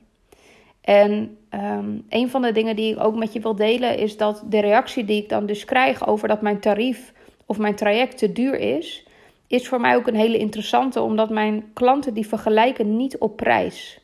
En 0.81 1.39
um, 1.55 2.05
een 2.09 2.31
van 2.31 2.43
de 2.43 2.53
dingen 2.53 2.77
die 2.77 2.93
ik 2.93 3.05
ook 3.05 3.17
met 3.17 3.33
je 3.33 3.41
wil 3.41 3.55
delen 3.55 3.99
is 3.99 4.17
dat 4.17 4.43
de 4.47 4.61
reactie 4.61 5.05
die 5.05 5.23
ik 5.23 5.29
dan 5.29 5.47
dus 5.47 5.65
krijg 5.65 6.07
over 6.07 6.29
dat 6.29 6.43
mijn 6.43 6.61
tarief 6.61 7.13
of 7.47 7.59
mijn 7.59 7.75
traject 7.75 8.19
te 8.19 8.33
duur 8.33 8.59
is, 8.59 9.07
is 9.53 9.69
voor 9.69 9.81
mij 9.81 9.97
ook 9.97 10.07
een 10.07 10.15
hele 10.15 10.39
interessante, 10.39 11.01
omdat 11.01 11.31
mijn 11.31 11.71
klanten 11.73 12.15
die 12.15 12.27
vergelijken 12.27 12.97
niet 12.97 13.19
op 13.19 13.37
prijs. 13.37 14.01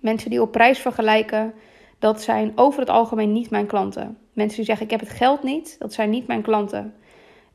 Mensen 0.00 0.30
die 0.30 0.42
op 0.42 0.52
prijs 0.52 0.78
vergelijken, 0.78 1.54
dat 1.98 2.22
zijn 2.22 2.52
over 2.54 2.80
het 2.80 2.90
algemeen 2.90 3.32
niet 3.32 3.50
mijn 3.50 3.66
klanten. 3.66 4.18
Mensen 4.32 4.56
die 4.56 4.66
zeggen 4.66 4.84
ik 4.84 4.90
heb 4.90 5.00
het 5.00 5.10
geld 5.10 5.42
niet, 5.42 5.76
dat 5.78 5.92
zijn 5.92 6.10
niet 6.10 6.26
mijn 6.26 6.42
klanten. 6.42 6.94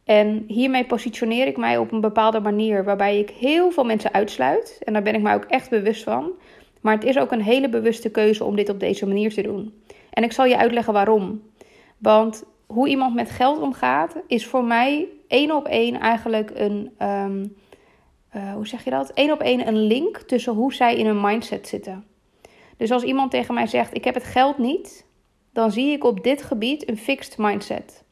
En 0.04 0.44
hiermee 0.48 0.86
positioneer 0.86 1.48
ik 1.48 1.58
mij 1.58 1.78
op 1.78 1.92
een 1.92 2.02
bepaalde 2.02 2.40
manier 2.40 2.84
waarbij 2.84 3.20
ik 3.20 3.30
heel 3.30 3.72
veel 3.72 3.84
mensen 3.84 4.14
uitsluit. 4.14 4.80
En 4.84 4.94
daar 4.94 5.04
ben 5.04 5.16
ik 5.16 5.22
mij 5.22 5.36
ook 5.36 5.46
echt 5.46 5.70
bewust 5.70 6.04
van. 6.04 6.32
Maar 6.82 6.94
het 6.94 7.04
is 7.04 7.18
ook 7.18 7.32
een 7.32 7.42
hele 7.42 7.70
bewuste 7.70 8.10
keuze 8.10 8.44
om 8.44 8.56
dit 8.56 8.70
op 8.70 8.80
deze 8.80 9.08
manier 9.08 9.34
te 9.34 9.42
doen. 9.42 9.74
En 10.10 10.24
ik 10.24 10.32
zal 10.32 10.46
je 10.46 10.58
uitleggen 10.58 10.94
waarom. 10.94 11.42
Want 11.98 12.44
hoe 12.74 12.88
iemand 12.88 13.16
met 13.16 13.30
geld 13.30 13.62
omgaat, 13.62 14.16
is 14.28 14.46
voor 14.48 14.64
mij 14.64 15.08
één 15.28 15.56
op 15.56 15.66
één 15.66 16.00
eigenlijk 16.00 16.52
een. 16.54 16.92
Um, 17.02 17.56
uh, 18.36 18.54
hoe 18.54 18.68
zeg 18.68 18.84
je 18.84 18.90
dat? 18.90 19.12
Eén 19.14 19.32
op 19.32 19.40
één 19.40 19.68
een 19.68 19.82
link 19.82 20.18
tussen 20.18 20.54
hoe 20.54 20.74
zij 20.74 20.96
in 20.96 21.06
hun 21.06 21.22
mindset 21.22 21.68
zitten. 21.68 22.06
Dus 22.78 22.92
als 22.92 23.04
iemand 23.04 23.32
tegen 23.32 23.54
mij 23.54 23.68
zegt: 23.68 23.96
Ik 23.96 24.04
heb 24.04 24.14
het 24.14 24.24
geld 24.24 24.58
niet, 24.58 25.06
dan 25.54 25.72
zie 25.72 25.92
ik 25.92 26.04
op 26.04 26.24
dit 26.24 26.44
gebied 26.44 26.90
een 26.90 26.98
fixed 26.98 27.38
mindset. 27.38 28.04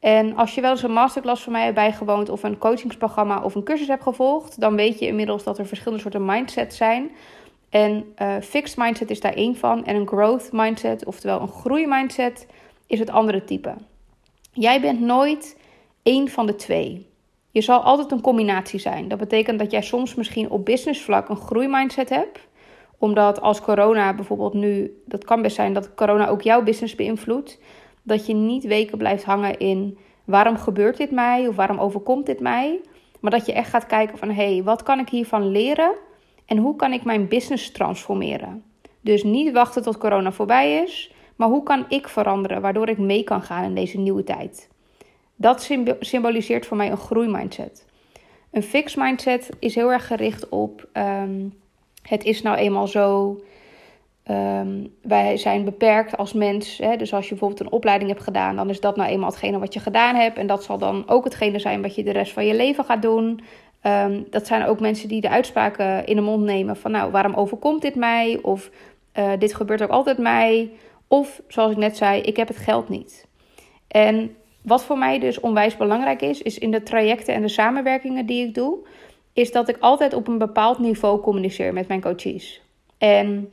En 0.00 0.36
als 0.36 0.54
je 0.54 0.60
wel 0.60 0.70
eens 0.70 0.82
een 0.82 0.92
masterclass 0.92 1.42
van 1.42 1.52
mij 1.52 1.62
hebt 1.62 1.74
bijgewoond, 1.74 2.28
of 2.28 2.42
een 2.42 2.58
coachingsprogramma 2.58 3.42
of 3.42 3.54
een 3.54 3.64
cursus 3.64 3.86
hebt 3.86 4.02
gevolgd, 4.02 4.60
dan 4.60 4.76
weet 4.76 4.98
je 4.98 5.06
inmiddels 5.06 5.44
dat 5.44 5.58
er 5.58 5.66
verschillende 5.66 6.02
soorten 6.02 6.24
mindsets 6.24 6.76
zijn. 6.76 7.10
En 7.70 8.14
uh, 8.22 8.36
fixed 8.40 8.76
mindset 8.76 9.10
is 9.10 9.20
daar 9.20 9.32
één 9.32 9.56
van. 9.56 9.84
En 9.84 9.96
een 9.96 10.06
growth 10.06 10.52
mindset, 10.52 11.04
oftewel 11.04 11.40
een 11.40 11.48
groeimindset, 11.48 12.46
is 12.86 12.98
het 12.98 13.10
andere 13.10 13.44
type. 13.44 13.74
Jij 14.52 14.80
bent 14.80 15.00
nooit 15.00 15.58
één 16.02 16.28
van 16.28 16.46
de 16.46 16.56
twee. 16.56 17.08
Je 17.50 17.60
zal 17.60 17.80
altijd 17.80 18.12
een 18.12 18.20
combinatie 18.20 18.78
zijn. 18.78 19.08
Dat 19.08 19.18
betekent 19.18 19.58
dat 19.58 19.70
jij 19.70 19.82
soms 19.82 20.14
misschien 20.14 20.50
op 20.50 20.64
businessvlak 20.64 21.28
een 21.28 21.36
groeimindset 21.36 22.08
hebt. 22.08 22.48
Omdat 22.98 23.40
als 23.40 23.60
corona 23.60 24.14
bijvoorbeeld 24.14 24.54
nu, 24.54 25.02
dat 25.06 25.24
kan 25.24 25.42
best 25.42 25.56
zijn 25.56 25.72
dat 25.72 25.94
corona 25.94 26.28
ook 26.28 26.42
jouw 26.42 26.62
business 26.62 26.94
beïnvloedt. 26.94 27.60
Dat 28.02 28.26
je 28.26 28.34
niet 28.34 28.64
weken 28.64 28.98
blijft 28.98 29.24
hangen 29.24 29.58
in 29.58 29.98
waarom 30.24 30.56
gebeurt 30.56 30.96
dit 30.96 31.10
mij 31.10 31.48
of 31.48 31.56
waarom 31.56 31.78
overkomt 31.78 32.26
dit 32.26 32.40
mij. 32.40 32.80
Maar 33.20 33.30
dat 33.30 33.46
je 33.46 33.52
echt 33.52 33.70
gaat 33.70 33.86
kijken 33.86 34.18
van 34.18 34.28
hé, 34.28 34.52
hey, 34.52 34.62
wat 34.62 34.82
kan 34.82 34.98
ik 34.98 35.08
hiervan 35.08 35.50
leren 35.50 35.94
en 36.46 36.56
hoe 36.56 36.76
kan 36.76 36.92
ik 36.92 37.04
mijn 37.04 37.28
business 37.28 37.72
transformeren? 37.72 38.64
Dus 39.00 39.22
niet 39.22 39.52
wachten 39.52 39.82
tot 39.82 39.98
corona 39.98 40.32
voorbij 40.32 40.82
is, 40.82 41.14
maar 41.40 41.48
hoe 41.48 41.62
kan 41.62 41.84
ik 41.88 42.08
veranderen 42.08 42.60
waardoor 42.60 42.88
ik 42.88 42.98
mee 42.98 43.24
kan 43.24 43.42
gaan 43.42 43.64
in 43.64 43.74
deze 43.74 43.98
nieuwe 43.98 44.24
tijd? 44.24 44.68
Dat 45.36 45.70
symboliseert 46.00 46.66
voor 46.66 46.76
mij 46.76 46.90
een 46.90 46.96
groeimindset. 46.96 47.86
Een 48.50 48.62
fixed 48.62 49.02
mindset 49.02 49.48
is 49.58 49.74
heel 49.74 49.92
erg 49.92 50.06
gericht 50.06 50.48
op 50.48 50.88
um, 50.92 51.52
het 52.02 52.24
is 52.24 52.42
nou 52.42 52.56
eenmaal 52.56 52.86
zo. 52.86 53.40
Um, 54.30 54.94
wij 55.02 55.36
zijn 55.36 55.64
beperkt 55.64 56.16
als 56.16 56.32
mens. 56.32 56.78
Hè? 56.78 56.96
Dus 56.96 57.12
als 57.14 57.24
je 57.24 57.30
bijvoorbeeld 57.30 57.60
een 57.60 57.72
opleiding 57.72 58.10
hebt 58.10 58.22
gedaan, 58.22 58.56
dan 58.56 58.70
is 58.70 58.80
dat 58.80 58.96
nou 58.96 59.10
eenmaal 59.10 59.30
hetgene 59.30 59.58
wat 59.58 59.74
je 59.74 59.80
gedaan 59.80 60.14
hebt. 60.14 60.38
En 60.38 60.46
dat 60.46 60.64
zal 60.64 60.78
dan 60.78 61.08
ook 61.08 61.24
hetgene 61.24 61.58
zijn 61.58 61.82
wat 61.82 61.94
je 61.94 62.02
de 62.02 62.12
rest 62.12 62.32
van 62.32 62.46
je 62.46 62.54
leven 62.54 62.84
gaat 62.84 63.02
doen. 63.02 63.40
Um, 63.82 64.26
dat 64.30 64.46
zijn 64.46 64.64
ook 64.64 64.80
mensen 64.80 65.08
die 65.08 65.20
de 65.20 65.30
uitspraken 65.30 66.06
in 66.06 66.16
de 66.16 66.22
mond 66.22 66.44
nemen 66.44 66.76
van 66.76 66.90
nou, 66.90 67.10
waarom 67.10 67.34
overkomt 67.34 67.82
dit 67.82 67.94
mij? 67.94 68.38
Of 68.42 68.70
uh, 69.18 69.30
dit 69.38 69.54
gebeurt 69.54 69.82
ook 69.82 69.90
altijd 69.90 70.18
mij. 70.18 70.70
Of 71.12 71.42
zoals 71.48 71.70
ik 71.70 71.76
net 71.76 71.96
zei, 71.96 72.20
ik 72.20 72.36
heb 72.36 72.48
het 72.48 72.56
geld 72.56 72.88
niet. 72.88 73.26
En 73.88 74.36
wat 74.62 74.84
voor 74.84 74.98
mij 74.98 75.18
dus 75.18 75.40
onwijs 75.40 75.76
belangrijk 75.76 76.22
is, 76.22 76.42
is 76.42 76.58
in 76.58 76.70
de 76.70 76.82
trajecten 76.82 77.34
en 77.34 77.42
de 77.42 77.48
samenwerkingen 77.48 78.26
die 78.26 78.46
ik 78.46 78.54
doe, 78.54 78.78
is 79.32 79.52
dat 79.52 79.68
ik 79.68 79.76
altijd 79.80 80.14
op 80.14 80.28
een 80.28 80.38
bepaald 80.38 80.78
niveau 80.78 81.20
communiceer 81.20 81.72
met 81.72 81.88
mijn 81.88 82.00
coaches. 82.00 82.62
En 82.98 83.52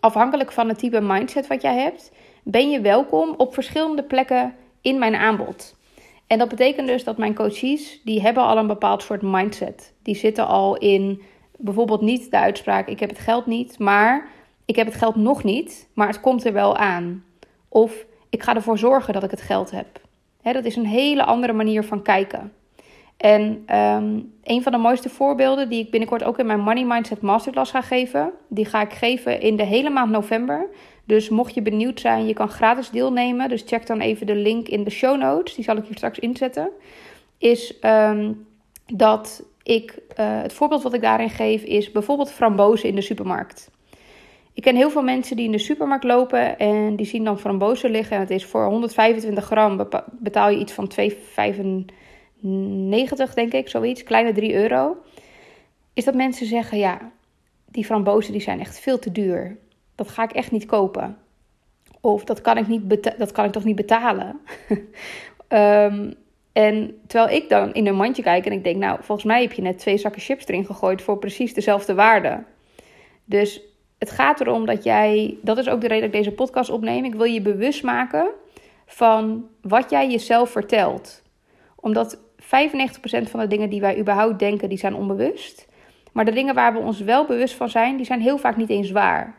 afhankelijk 0.00 0.52
van 0.52 0.68
het 0.68 0.78
type 0.78 1.00
mindset 1.00 1.46
wat 1.46 1.62
jij 1.62 1.78
hebt, 1.78 2.12
ben 2.42 2.70
je 2.70 2.80
welkom 2.80 3.34
op 3.36 3.54
verschillende 3.54 4.02
plekken 4.02 4.54
in 4.80 4.98
mijn 4.98 5.14
aanbod. 5.14 5.76
En 6.26 6.38
dat 6.38 6.48
betekent 6.48 6.86
dus 6.86 7.04
dat 7.04 7.18
mijn 7.18 7.34
coaches, 7.34 8.00
die 8.04 8.20
hebben 8.20 8.42
al 8.42 8.56
een 8.56 8.66
bepaald 8.66 9.02
soort 9.02 9.22
mindset. 9.22 9.94
Die 10.02 10.16
zitten 10.16 10.46
al 10.46 10.76
in 10.76 11.22
bijvoorbeeld 11.56 12.00
niet 12.00 12.30
de 12.30 12.38
uitspraak, 12.38 12.88
ik 12.88 13.00
heb 13.00 13.08
het 13.08 13.18
geld 13.18 13.46
niet, 13.46 13.78
maar 13.78 14.28
ik 14.70 14.76
heb 14.76 14.86
het 14.86 14.96
geld 14.96 15.16
nog 15.16 15.44
niet, 15.44 15.88
maar 15.94 16.06
het 16.06 16.20
komt 16.20 16.44
er 16.44 16.52
wel 16.52 16.76
aan. 16.76 17.24
Of 17.68 18.04
ik 18.28 18.42
ga 18.42 18.54
ervoor 18.54 18.78
zorgen 18.78 19.12
dat 19.12 19.22
ik 19.22 19.30
het 19.30 19.40
geld 19.40 19.70
heb. 19.70 20.00
dat 20.42 20.64
is 20.64 20.76
een 20.76 20.86
hele 20.86 21.24
andere 21.24 21.52
manier 21.52 21.84
van 21.84 22.02
kijken. 22.02 22.52
En 23.16 23.62
ehm, 23.66 24.20
een 24.42 24.62
van 24.62 24.72
de 24.72 24.78
mooiste 24.78 25.08
voorbeelden 25.08 25.68
die 25.68 25.84
ik 25.84 25.90
binnenkort 25.90 26.24
ook 26.24 26.38
in 26.38 26.46
mijn 26.46 26.60
Money 26.60 26.84
Mindset 26.84 27.20
Masterclass 27.20 27.70
ga 27.70 27.80
geven, 27.80 28.32
die 28.48 28.64
ga 28.64 28.80
ik 28.80 28.92
geven 28.92 29.40
in 29.40 29.56
de 29.56 29.62
hele 29.62 29.90
maand 29.90 30.10
november. 30.10 30.66
Dus 31.04 31.28
mocht 31.28 31.54
je 31.54 31.62
benieuwd 31.62 32.00
zijn, 32.00 32.26
je 32.26 32.34
kan 32.34 32.48
gratis 32.48 32.90
deelnemen. 32.90 33.48
Dus 33.48 33.62
check 33.66 33.86
dan 33.86 34.00
even 34.00 34.26
de 34.26 34.36
link 34.36 34.68
in 34.68 34.84
de 34.84 34.90
show 34.90 35.18
notes, 35.18 35.54
die 35.54 35.64
zal 35.64 35.76
ik 35.76 35.84
hier 35.84 35.96
straks 35.96 36.18
inzetten. 36.18 36.70
Is 37.38 37.78
ehm, 37.78 38.32
dat 38.86 39.42
ik, 39.62 39.98
uh, 40.20 40.42
het 40.42 40.52
voorbeeld 40.52 40.82
wat 40.82 40.94
ik 40.94 41.00
daarin 41.00 41.30
geef, 41.30 41.62
is 41.62 41.92
bijvoorbeeld 41.92 42.32
frambozen 42.32 42.88
in 42.88 42.94
de 42.94 43.00
supermarkt. 43.00 43.70
Ik 44.60 44.66
ken 44.66 44.76
heel 44.76 44.90
veel 44.90 45.02
mensen 45.02 45.36
die 45.36 45.44
in 45.44 45.52
de 45.52 45.58
supermarkt 45.58 46.04
lopen 46.04 46.58
en 46.58 46.96
die 46.96 47.06
zien 47.06 47.24
dan 47.24 47.38
frambozen 47.38 47.90
liggen. 47.90 48.16
En 48.16 48.22
het 48.22 48.30
is 48.30 48.44
voor 48.44 48.64
125 48.64 49.44
gram 49.44 49.88
betaal 50.10 50.50
je 50.50 50.58
iets 50.58 50.72
van 50.72 50.90
2,95 51.00 51.94
90, 52.40 53.34
denk 53.34 53.52
ik, 53.52 53.68
zoiets, 53.68 54.02
kleine 54.02 54.32
3 54.32 54.54
euro. 54.54 54.96
Is 55.92 56.04
dat 56.04 56.14
mensen 56.14 56.46
zeggen, 56.46 56.78
ja, 56.78 57.12
die 57.66 57.84
frambozen 57.84 58.32
die 58.32 58.40
zijn 58.40 58.60
echt 58.60 58.80
veel 58.80 58.98
te 58.98 59.12
duur. 59.12 59.56
Dat 59.94 60.08
ga 60.08 60.22
ik 60.22 60.32
echt 60.32 60.50
niet 60.50 60.66
kopen. 60.66 61.16
Of 62.00 62.24
dat 62.24 62.40
kan 62.40 62.56
ik, 62.56 62.66
niet 62.66 63.02
dat 63.18 63.32
kan 63.32 63.44
ik 63.44 63.52
toch 63.52 63.64
niet 63.64 63.76
betalen. 63.76 64.40
um, 65.48 66.14
en 66.52 67.00
terwijl 67.06 67.36
ik 67.36 67.48
dan 67.48 67.72
in 67.72 67.86
een 67.86 67.96
mandje 67.96 68.22
kijk 68.22 68.46
en 68.46 68.52
ik 68.52 68.64
denk, 68.64 68.76
nou, 68.76 68.98
volgens 69.02 69.26
mij 69.26 69.42
heb 69.42 69.52
je 69.52 69.62
net 69.62 69.78
twee 69.78 69.98
zakken 69.98 70.20
chips 70.20 70.46
erin 70.46 70.64
gegooid 70.64 71.02
voor 71.02 71.18
precies 71.18 71.54
dezelfde 71.54 71.94
waarde. 71.94 72.42
Dus 73.24 73.68
het 74.00 74.10
gaat 74.10 74.40
erom 74.40 74.66
dat 74.66 74.84
jij, 74.84 75.36
dat 75.42 75.58
is 75.58 75.68
ook 75.68 75.80
de 75.80 75.88
reden 75.88 76.10
dat 76.10 76.14
ik 76.14 76.24
deze 76.24 76.36
podcast 76.36 76.70
opneem. 76.70 77.04
Ik 77.04 77.14
wil 77.14 77.24
je 77.24 77.40
bewust 77.40 77.82
maken 77.82 78.28
van 78.86 79.48
wat 79.62 79.90
jij 79.90 80.10
jezelf 80.10 80.50
vertelt. 80.50 81.22
Omdat 81.76 82.18
95% 82.18 82.20
van 83.22 83.40
de 83.40 83.46
dingen 83.46 83.70
die 83.70 83.80
wij 83.80 83.98
überhaupt 83.98 84.38
denken, 84.38 84.68
die 84.68 84.78
zijn 84.78 84.94
onbewust. 84.94 85.68
Maar 86.12 86.24
de 86.24 86.32
dingen 86.32 86.54
waar 86.54 86.72
we 86.72 86.78
ons 86.78 87.00
wel 87.00 87.26
bewust 87.26 87.54
van 87.54 87.68
zijn, 87.68 87.96
die 87.96 88.06
zijn 88.06 88.20
heel 88.20 88.38
vaak 88.38 88.56
niet 88.56 88.68
eens 88.68 88.90
waar. 88.90 89.34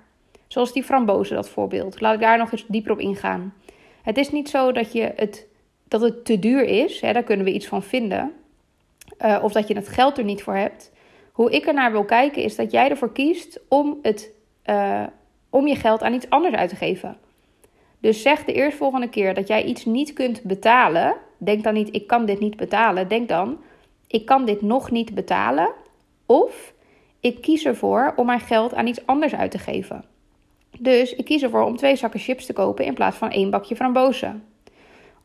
Zoals 0.47 0.73
die 0.73 0.83
frambozen, 0.83 1.35
dat 1.35 1.49
voorbeeld. 1.49 2.01
Laat 2.01 2.13
ik 2.13 2.19
daar 2.19 2.37
nog 2.37 2.51
eens 2.51 2.65
dieper 2.67 2.91
op 2.91 2.99
ingaan. 2.99 3.53
Het 4.01 4.17
is 4.17 4.31
niet 4.31 4.49
zo 4.49 4.71
dat, 4.71 4.91
je 4.91 5.13
het, 5.15 5.47
dat 5.87 6.01
het 6.01 6.25
te 6.25 6.39
duur 6.39 6.63
is, 6.63 7.01
hè, 7.01 7.13
daar 7.13 7.23
kunnen 7.23 7.45
we 7.45 7.53
iets 7.53 7.67
van 7.67 7.83
vinden. 7.83 8.31
Uh, 9.21 9.39
of 9.43 9.51
dat 9.51 9.67
je 9.67 9.75
het 9.75 9.87
geld 9.87 10.17
er 10.17 10.23
niet 10.23 10.43
voor 10.43 10.55
hebt. 10.55 10.91
Hoe 11.31 11.51
ik 11.51 11.67
er 11.67 11.73
naar 11.73 11.91
wil 11.91 12.05
kijken 12.05 12.43
is 12.43 12.55
dat 12.55 12.71
jij 12.71 12.89
ervoor 12.89 13.11
kiest 13.11 13.59
om, 13.67 13.99
het, 14.01 14.31
uh, 14.65 15.03
om 15.49 15.67
je 15.67 15.75
geld 15.75 16.03
aan 16.03 16.13
iets 16.13 16.29
anders 16.29 16.55
uit 16.55 16.69
te 16.69 16.75
geven. 16.75 17.17
Dus 17.99 18.21
zeg 18.21 18.45
de 18.45 18.53
eerstvolgende 18.53 19.09
keer 19.09 19.33
dat 19.33 19.47
jij 19.47 19.63
iets 19.63 19.85
niet 19.85 20.13
kunt 20.13 20.43
betalen, 20.43 21.15
Denk 21.43 21.63
dan 21.63 21.73
niet, 21.73 21.95
ik 21.95 22.07
kan 22.07 22.25
dit 22.25 22.39
niet 22.39 22.57
betalen. 22.57 23.07
Denk 23.07 23.29
dan, 23.29 23.57
ik 24.07 24.25
kan 24.25 24.45
dit 24.45 24.61
nog 24.61 24.91
niet 24.91 25.13
betalen. 25.13 25.71
Of 26.25 26.73
ik 27.19 27.41
kies 27.41 27.65
ervoor 27.65 28.13
om 28.15 28.25
mijn 28.25 28.39
geld 28.39 28.73
aan 28.73 28.87
iets 28.87 29.05
anders 29.05 29.35
uit 29.35 29.51
te 29.51 29.57
geven. 29.57 30.03
Dus 30.79 31.15
ik 31.15 31.25
kies 31.25 31.43
ervoor 31.43 31.63
om 31.63 31.75
twee 31.75 31.95
zakken 31.95 32.19
chips 32.19 32.45
te 32.45 32.53
kopen 32.53 32.85
in 32.85 32.93
plaats 32.93 33.17
van 33.17 33.31
één 33.31 33.49
bakje 33.49 33.75
frambozen. 33.75 34.43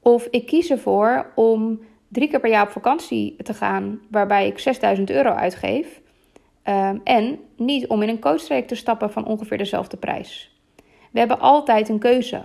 Of 0.00 0.28
ik 0.30 0.46
kies 0.46 0.70
ervoor 0.70 1.32
om 1.34 1.80
drie 2.08 2.28
keer 2.28 2.40
per 2.40 2.50
jaar 2.50 2.66
op 2.66 2.70
vakantie 2.70 3.36
te 3.42 3.54
gaan, 3.54 4.00
waarbij 4.10 4.46
ik 4.46 4.58
6000 4.58 5.10
euro 5.10 5.30
uitgeef. 5.30 6.00
Um, 6.68 7.00
en 7.04 7.38
niet 7.56 7.87
om 7.87 8.02
in 8.02 8.08
een 8.08 8.20
coachtraject 8.20 8.68
te 8.68 8.75
stappen 8.75 9.12
van 9.12 9.26
ongeveer 9.26 9.58
dezelfde 9.58 9.96
prijs. 9.96 10.61
We 11.11 11.18
hebben 11.18 11.40
altijd 11.40 11.88
een 11.88 11.99
keuze. 11.99 12.42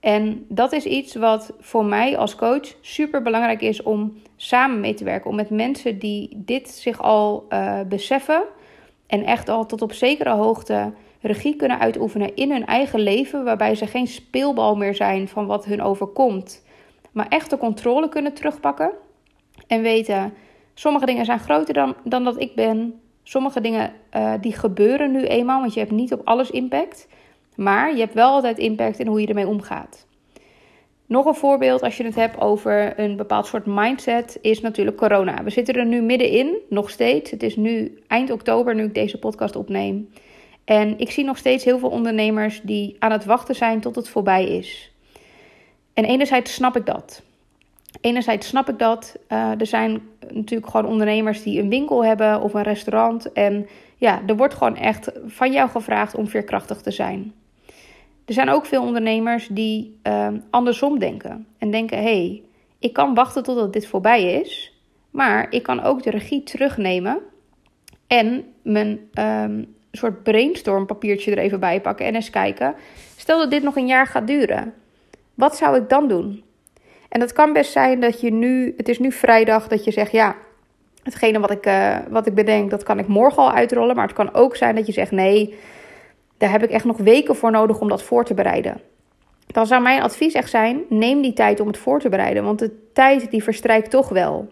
En 0.00 0.44
dat 0.48 0.72
is 0.72 0.84
iets 0.84 1.14
wat 1.14 1.52
voor 1.60 1.84
mij 1.84 2.16
als 2.16 2.36
coach 2.36 2.74
super 2.80 3.22
belangrijk 3.22 3.60
is 3.60 3.82
om 3.82 4.16
samen 4.36 4.80
mee 4.80 4.94
te 4.94 5.04
werken. 5.04 5.30
Om 5.30 5.36
met 5.36 5.50
mensen 5.50 5.98
die 5.98 6.28
dit 6.34 6.68
zich 6.68 7.02
al 7.02 7.46
uh, 7.48 7.80
beseffen 7.88 8.42
en 9.06 9.24
echt 9.24 9.48
al 9.48 9.66
tot 9.66 9.82
op 9.82 9.92
zekere 9.92 10.30
hoogte 10.30 10.92
regie 11.20 11.56
kunnen 11.56 11.78
uitoefenen 11.78 12.36
in 12.36 12.50
hun 12.50 12.66
eigen 12.66 13.00
leven, 13.00 13.44
waarbij 13.44 13.74
ze 13.74 13.86
geen 13.86 14.06
speelbal 14.06 14.76
meer 14.76 14.94
zijn 14.94 15.28
van 15.28 15.46
wat 15.46 15.64
hun 15.64 15.82
overkomt, 15.82 16.64
maar 17.12 17.28
echt 17.28 17.50
de 17.50 17.58
controle 17.58 18.08
kunnen 18.08 18.34
terugpakken 18.34 18.92
en 19.66 19.82
weten: 19.82 20.34
sommige 20.74 21.06
dingen 21.06 21.24
zijn 21.24 21.38
groter 21.38 21.74
dan, 21.74 21.94
dan 22.04 22.24
dat 22.24 22.40
ik 22.40 22.54
ben. 22.54 23.00
Sommige 23.28 23.60
dingen 23.60 23.92
uh, 24.16 24.34
die 24.40 24.52
gebeuren 24.52 25.12
nu 25.12 25.24
eenmaal, 25.24 25.60
want 25.60 25.74
je 25.74 25.80
hebt 25.80 25.92
niet 25.92 26.12
op 26.12 26.20
alles 26.24 26.50
impact. 26.50 27.08
Maar 27.56 27.92
je 27.92 28.00
hebt 28.00 28.14
wel 28.14 28.28
altijd 28.28 28.58
impact 28.58 28.98
in 28.98 29.06
hoe 29.06 29.20
je 29.20 29.26
ermee 29.26 29.46
omgaat. 29.46 30.06
Nog 31.06 31.26
een 31.26 31.34
voorbeeld 31.34 31.82
als 31.82 31.96
je 31.96 32.04
het 32.04 32.14
hebt 32.14 32.40
over 32.40 33.00
een 33.00 33.16
bepaald 33.16 33.46
soort 33.46 33.66
mindset 33.66 34.38
is 34.40 34.60
natuurlijk 34.60 34.96
corona. 34.96 35.44
We 35.44 35.50
zitten 35.50 35.74
er 35.74 35.86
nu 35.86 36.02
middenin, 36.02 36.56
nog 36.68 36.90
steeds. 36.90 37.30
Het 37.30 37.42
is 37.42 37.56
nu 37.56 37.98
eind 38.06 38.30
oktober 38.30 38.74
nu 38.74 38.84
ik 38.84 38.94
deze 38.94 39.18
podcast 39.18 39.56
opneem. 39.56 40.08
En 40.64 40.98
ik 40.98 41.10
zie 41.10 41.24
nog 41.24 41.38
steeds 41.38 41.64
heel 41.64 41.78
veel 41.78 41.90
ondernemers 41.90 42.60
die 42.62 42.96
aan 42.98 43.12
het 43.12 43.24
wachten 43.24 43.54
zijn 43.54 43.80
tot 43.80 43.96
het 43.96 44.08
voorbij 44.08 44.56
is. 44.56 44.92
En 45.94 46.04
enerzijds 46.04 46.54
snap 46.54 46.76
ik 46.76 46.86
dat. 46.86 47.22
Enerzijds 48.00 48.48
snap 48.48 48.68
ik 48.68 48.78
dat. 48.78 49.16
Uh, 49.28 49.60
er 49.60 49.66
zijn 49.66 50.02
natuurlijk 50.32 50.70
gewoon 50.70 50.90
ondernemers 50.90 51.42
die 51.42 51.60
een 51.60 51.68
winkel 51.68 52.04
hebben 52.04 52.40
of 52.40 52.54
een 52.54 52.62
restaurant. 52.62 53.32
En 53.32 53.66
ja, 53.96 54.22
er 54.26 54.36
wordt 54.36 54.54
gewoon 54.54 54.76
echt 54.76 55.12
van 55.26 55.52
jou 55.52 55.68
gevraagd 55.70 56.14
om 56.14 56.28
veerkrachtig 56.28 56.80
te 56.80 56.90
zijn. 56.90 57.32
Er 58.24 58.34
zijn 58.34 58.48
ook 58.48 58.66
veel 58.66 58.82
ondernemers 58.82 59.48
die 59.50 59.98
ehm, 60.02 60.38
andersom 60.50 60.98
denken. 60.98 61.46
En 61.58 61.70
denken: 61.70 61.98
hé, 61.98 62.02
hey, 62.02 62.42
ik 62.78 62.92
kan 62.92 63.14
wachten 63.14 63.42
totdat 63.42 63.72
dit 63.72 63.86
voorbij 63.86 64.40
is. 64.40 64.72
Maar 65.10 65.46
ik 65.50 65.62
kan 65.62 65.82
ook 65.82 66.02
de 66.02 66.10
regie 66.10 66.42
terugnemen. 66.42 67.18
En 68.06 68.44
mijn 68.62 69.00
um, 69.18 69.74
soort 69.92 70.22
brainstorm 70.22 70.86
papiertje 70.86 71.30
er 71.30 71.38
even 71.38 71.60
bij 71.60 71.80
pakken. 71.80 72.06
En 72.06 72.14
eens 72.14 72.30
kijken. 72.30 72.74
Stel 73.16 73.38
dat 73.38 73.50
dit 73.50 73.62
nog 73.62 73.76
een 73.76 73.86
jaar 73.86 74.06
gaat 74.06 74.26
duren. 74.26 74.74
Wat 75.34 75.56
zou 75.56 75.76
ik 75.76 75.88
dan 75.88 76.08
doen? 76.08 76.44
En 77.16 77.22
dat 77.22 77.32
kan 77.32 77.52
best 77.52 77.72
zijn 77.72 78.00
dat 78.00 78.20
je 78.20 78.32
nu, 78.32 78.74
het 78.76 78.88
is 78.88 78.98
nu 78.98 79.12
vrijdag, 79.12 79.68
dat 79.68 79.84
je 79.84 79.90
zegt: 79.90 80.12
ja, 80.12 80.36
hetgene 81.02 81.40
wat 81.40 81.50
ik, 81.50 81.66
uh, 81.66 81.96
wat 82.08 82.26
ik 82.26 82.34
bedenk, 82.34 82.70
dat 82.70 82.82
kan 82.82 82.98
ik 82.98 83.06
morgen 83.06 83.42
al 83.42 83.52
uitrollen. 83.52 83.96
Maar 83.96 84.06
het 84.06 84.16
kan 84.16 84.34
ook 84.34 84.56
zijn 84.56 84.74
dat 84.74 84.86
je 84.86 84.92
zegt: 84.92 85.10
nee, 85.10 85.54
daar 86.38 86.50
heb 86.50 86.62
ik 86.62 86.70
echt 86.70 86.84
nog 86.84 86.96
weken 86.96 87.36
voor 87.36 87.50
nodig 87.50 87.80
om 87.80 87.88
dat 87.88 88.02
voor 88.02 88.24
te 88.24 88.34
bereiden. 88.34 88.80
Dan 89.46 89.66
zou 89.66 89.82
mijn 89.82 90.02
advies 90.02 90.32
echt 90.32 90.50
zijn: 90.50 90.82
neem 90.88 91.22
die 91.22 91.32
tijd 91.32 91.60
om 91.60 91.66
het 91.66 91.78
voor 91.78 92.00
te 92.00 92.08
bereiden, 92.08 92.44
want 92.44 92.58
de 92.58 92.90
tijd 92.92 93.30
die 93.30 93.42
verstrijkt 93.42 93.90
toch 93.90 94.08
wel. 94.08 94.48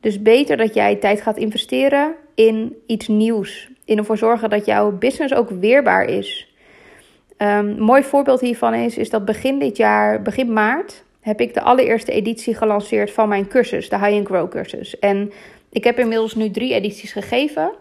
Dus 0.00 0.22
beter 0.22 0.56
dat 0.56 0.74
jij 0.74 0.96
tijd 0.96 1.20
gaat 1.20 1.36
investeren 1.36 2.14
in 2.34 2.76
iets 2.86 3.08
nieuws. 3.08 3.70
In 3.84 3.98
ervoor 3.98 4.18
zorgen 4.18 4.50
dat 4.50 4.66
jouw 4.66 4.90
business 4.90 5.34
ook 5.34 5.50
weerbaar 5.50 6.04
is. 6.04 6.54
Um, 7.38 7.78
mooi 7.78 8.02
voorbeeld 8.02 8.40
hiervan 8.40 8.74
is, 8.74 8.96
is 8.96 9.10
dat 9.10 9.24
begin 9.24 9.58
dit 9.58 9.76
jaar, 9.76 10.22
begin 10.22 10.52
maart, 10.52 11.03
heb 11.24 11.40
ik 11.40 11.54
de 11.54 11.60
allereerste 11.60 12.12
editie 12.12 12.54
gelanceerd 12.54 13.10
van 13.10 13.28
mijn 13.28 13.48
cursus, 13.48 13.88
de 13.88 13.98
High 13.98 14.16
and 14.16 14.26
Grow 14.26 14.50
cursus. 14.50 14.98
En 14.98 15.32
ik 15.70 15.84
heb 15.84 15.98
inmiddels 15.98 16.34
nu 16.34 16.50
drie 16.50 16.74
edities 16.74 17.12
gegeven. 17.12 17.72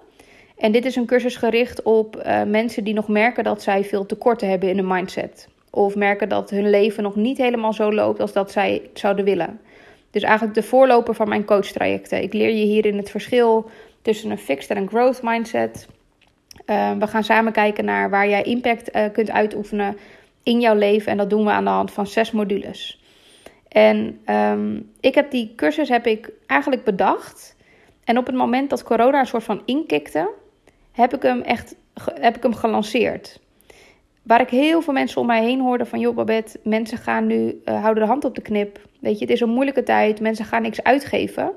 En 0.57 0.71
dit 0.71 0.85
is 0.85 0.95
een 0.95 1.05
cursus 1.05 1.35
gericht 1.35 1.81
op 1.81 2.15
uh, 2.25 2.43
mensen 2.43 2.83
die 2.83 2.93
nog 2.93 3.07
merken 3.07 3.43
dat 3.43 3.61
zij 3.61 3.83
veel 3.83 4.05
tekorten 4.05 4.49
hebben 4.49 4.69
in 4.69 4.77
hun 4.77 4.87
mindset. 4.87 5.47
Of 5.69 5.95
merken 5.95 6.29
dat 6.29 6.49
hun 6.49 6.69
leven 6.69 7.03
nog 7.03 7.15
niet 7.15 7.37
helemaal 7.37 7.73
zo 7.73 7.93
loopt 7.93 8.19
als 8.19 8.33
dat 8.33 8.51
zij 8.51 8.81
zouden 8.93 9.25
willen. 9.25 9.59
Dus 10.11 10.23
eigenlijk 10.23 10.55
de 10.55 10.63
voorloper 10.63 11.15
van 11.15 11.29
mijn 11.29 11.45
coachtrajecten. 11.45 12.23
Ik 12.23 12.33
leer 12.33 12.49
je 12.49 12.65
hierin 12.65 12.97
het 12.97 13.09
verschil 13.09 13.69
tussen 14.01 14.31
een 14.31 14.37
fixed 14.37 14.69
en 14.69 14.77
een 14.77 14.89
growth 14.89 15.21
mindset. 15.21 15.87
Uh, 16.65 16.91
we 16.99 17.07
gaan 17.07 17.23
samen 17.23 17.51
kijken 17.51 17.85
naar 17.85 18.09
waar 18.09 18.29
jij 18.29 18.41
impact 18.41 18.95
uh, 18.95 19.05
kunt 19.11 19.31
uitoefenen 19.31 19.97
in 20.43 20.59
jouw 20.59 20.75
leven. 20.75 21.11
En 21.11 21.17
dat 21.17 21.29
doen 21.29 21.45
we 21.45 21.51
aan 21.51 21.63
de 21.63 21.69
hand 21.69 21.91
van 21.91 22.07
zes 22.07 22.31
modules. 22.31 23.02
En 23.73 24.19
um, 24.25 24.91
ik 24.99 25.15
heb 25.15 25.31
die 25.31 25.53
cursus 25.55 25.89
heb 25.89 26.07
ik 26.07 26.31
eigenlijk 26.47 26.83
bedacht. 26.83 27.55
En 28.03 28.17
op 28.17 28.25
het 28.25 28.35
moment 28.35 28.69
dat 28.69 28.83
corona 28.83 29.19
een 29.19 29.25
soort 29.25 29.43
van 29.43 29.61
inkikte, 29.65 30.29
heb 30.91 31.13
ik 31.13 31.21
hem 31.21 31.41
echt 31.41 31.75
heb 32.19 32.35
ik 32.35 32.43
hem 32.43 32.53
gelanceerd. 32.53 33.39
waar 34.23 34.41
ik 34.41 34.49
heel 34.49 34.81
veel 34.81 34.93
mensen 34.93 35.21
om 35.21 35.27
mij 35.27 35.43
heen 35.43 35.59
hoorde 35.59 35.85
van... 35.85 35.99
joh 35.99 36.15
Babette, 36.15 36.59
mensen 36.63 36.97
gaan 36.97 37.27
nu, 37.27 37.61
uh, 37.65 37.81
houden 37.81 38.03
de 38.03 38.09
hand 38.09 38.25
op 38.25 38.35
de 38.35 38.41
knip. 38.41 38.79
Weet 38.99 39.19
je, 39.19 39.25
het 39.25 39.33
is 39.33 39.41
een 39.41 39.49
moeilijke 39.49 39.83
tijd, 39.83 40.19
mensen 40.19 40.45
gaan 40.45 40.61
niks 40.61 40.83
uitgeven. 40.83 41.51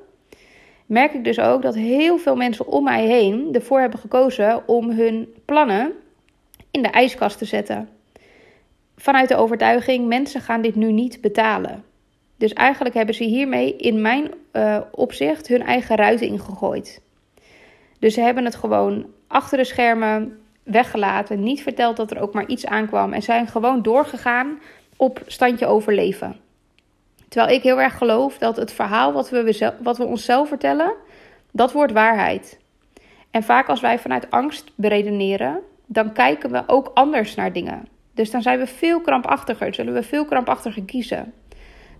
Merk 0.86 1.12
ik 1.12 1.24
dus 1.24 1.40
ook 1.40 1.62
dat 1.62 1.74
heel 1.74 2.18
veel 2.18 2.36
mensen 2.36 2.66
om 2.66 2.84
mij 2.84 3.06
heen 3.06 3.48
ervoor 3.52 3.80
hebben 3.80 3.98
gekozen... 3.98 4.68
om 4.68 4.90
hun 4.90 5.34
plannen 5.44 5.92
in 6.70 6.82
de 6.82 6.88
ijskast 6.88 7.38
te 7.38 7.44
zetten. 7.44 7.88
Vanuit 8.96 9.28
de 9.28 9.36
overtuiging, 9.36 10.06
mensen 10.06 10.40
gaan 10.40 10.62
dit 10.62 10.74
nu 10.74 10.92
niet 10.92 11.20
betalen. 11.20 11.84
Dus 12.36 12.52
eigenlijk 12.52 12.94
hebben 12.94 13.14
ze 13.14 13.24
hiermee 13.24 13.76
in 13.76 14.00
mijn 14.00 14.34
uh, 14.52 14.80
opzicht 14.90 15.48
hun 15.48 15.62
eigen 15.62 15.96
ruiten 15.96 16.26
ingegooid. 16.26 17.00
Dus 17.98 18.14
ze 18.14 18.20
hebben 18.20 18.44
het 18.44 18.54
gewoon 18.54 19.06
achter 19.26 19.58
de 19.58 19.64
schermen 19.64 20.38
weggelaten, 20.62 21.42
niet 21.42 21.62
verteld 21.62 21.96
dat 21.96 22.10
er 22.10 22.20
ook 22.20 22.32
maar 22.32 22.46
iets 22.46 22.66
aankwam 22.66 23.12
en 23.12 23.22
zijn 23.22 23.46
gewoon 23.46 23.82
doorgegaan 23.82 24.58
op 24.96 25.22
standje 25.26 25.66
overleven. 25.66 26.36
Terwijl 27.28 27.56
ik 27.56 27.62
heel 27.62 27.80
erg 27.80 27.98
geloof 27.98 28.38
dat 28.38 28.56
het 28.56 28.72
verhaal 28.72 29.12
wat 29.12 29.30
we, 29.30 29.72
wat 29.82 29.96
we 29.96 30.04
onszelf 30.04 30.48
vertellen, 30.48 30.92
dat 31.52 31.72
wordt 31.72 31.92
waarheid. 31.92 32.58
En 33.30 33.42
vaak 33.42 33.68
als 33.68 33.80
wij 33.80 33.98
vanuit 33.98 34.30
angst 34.30 34.72
beredeneren, 34.74 35.60
dan 35.86 36.12
kijken 36.12 36.50
we 36.50 36.62
ook 36.66 36.90
anders 36.94 37.34
naar 37.34 37.52
dingen. 37.52 37.88
Dus 38.14 38.30
dan 38.30 38.42
zijn 38.42 38.58
we 38.58 38.66
veel 38.66 39.00
krampachtiger, 39.00 39.74
zullen 39.74 39.94
we 39.94 40.02
veel 40.02 40.24
krampachtiger 40.24 40.82
kiezen. 40.82 41.32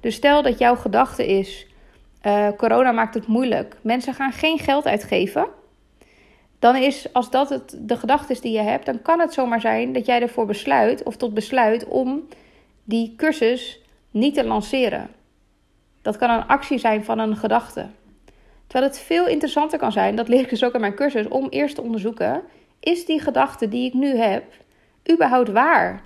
Dus 0.01 0.15
stel 0.15 0.43
dat 0.43 0.59
jouw 0.59 0.77
gedachte 0.77 1.27
is: 1.27 1.67
uh, 2.23 2.49
corona 2.57 2.93
maakt 2.93 3.15
het 3.15 3.27
moeilijk, 3.27 3.77
mensen 3.81 4.15
gaan 4.15 4.33
geen 4.33 4.59
geld 4.59 4.87
uitgeven 4.87 5.49
dan 6.59 6.77
is, 6.77 7.13
als 7.13 7.31
dat 7.31 7.49
het, 7.49 7.77
de 7.81 7.97
gedachte 7.97 8.33
is 8.33 8.41
die 8.41 8.53
je 8.53 8.61
hebt, 8.61 8.87
dan 8.87 9.03
kan 9.03 9.21
het 9.21 9.33
zomaar 9.33 9.61
zijn 9.61 9.93
dat 9.93 10.07
jij 10.07 10.21
ervoor 10.21 10.47
besluit 10.47 11.03
of 11.03 11.17
tot 11.17 11.35
besluit 11.35 11.85
om 11.85 12.29
die 12.85 13.15
cursus 13.17 13.81
niet 14.11 14.35
te 14.35 14.45
lanceren. 14.45 15.09
Dat 16.03 16.17
kan 16.17 16.31
een 16.31 16.47
actie 16.47 16.79
zijn 16.79 17.05
van 17.05 17.19
een 17.19 17.37
gedachte. 17.37 17.87
Terwijl 18.67 18.91
het 18.91 19.01
veel 19.01 19.27
interessanter 19.27 19.79
kan 19.79 19.93
zijn, 19.93 20.17
dat 20.17 20.29
leer 20.29 20.41
ik 20.41 20.51
dus 20.51 20.65
ook 20.65 20.75
in 20.75 20.81
mijn 20.81 20.95
cursus, 20.95 21.29
om 21.29 21.49
eerst 21.49 21.75
te 21.75 21.83
onderzoeken: 21.83 22.43
is 22.81 23.05
die 23.05 23.21
gedachte 23.21 23.69
die 23.69 23.87
ik 23.87 23.95
nu 23.95 24.17
heb 24.17 24.45
überhaupt 25.13 25.51
waar? 25.51 26.03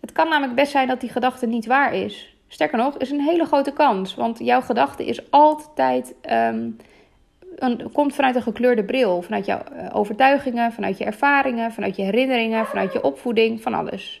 Het 0.00 0.12
kan 0.12 0.28
namelijk 0.28 0.54
best 0.54 0.70
zijn 0.70 0.88
dat 0.88 1.00
die 1.00 1.10
gedachte 1.10 1.46
niet 1.46 1.66
waar 1.66 1.94
is. 1.94 2.31
Sterker 2.52 2.78
nog, 2.78 2.96
is 2.96 3.10
een 3.10 3.20
hele 3.20 3.44
grote 3.44 3.72
kans, 3.72 4.14
want 4.14 4.38
jouw 4.38 4.60
gedachte 4.60 5.04
is 5.04 5.30
altijd 5.30 6.14
ehm, 6.20 6.70
komt 7.92 8.14
vanuit 8.14 8.34
een 8.34 8.42
gekleurde 8.42 8.84
bril. 8.84 9.22
Vanuit 9.22 9.46
jouw 9.46 9.58
eh, 9.58 9.96
overtuigingen, 9.96 10.72
vanuit 10.72 10.98
je 10.98 11.04
ervaringen, 11.04 11.72
vanuit 11.72 11.96
je 11.96 12.02
herinneringen, 12.02 12.66
vanuit 12.66 12.92
je 12.92 13.02
opvoeding, 13.02 13.62
van 13.62 13.74
alles. 13.74 14.20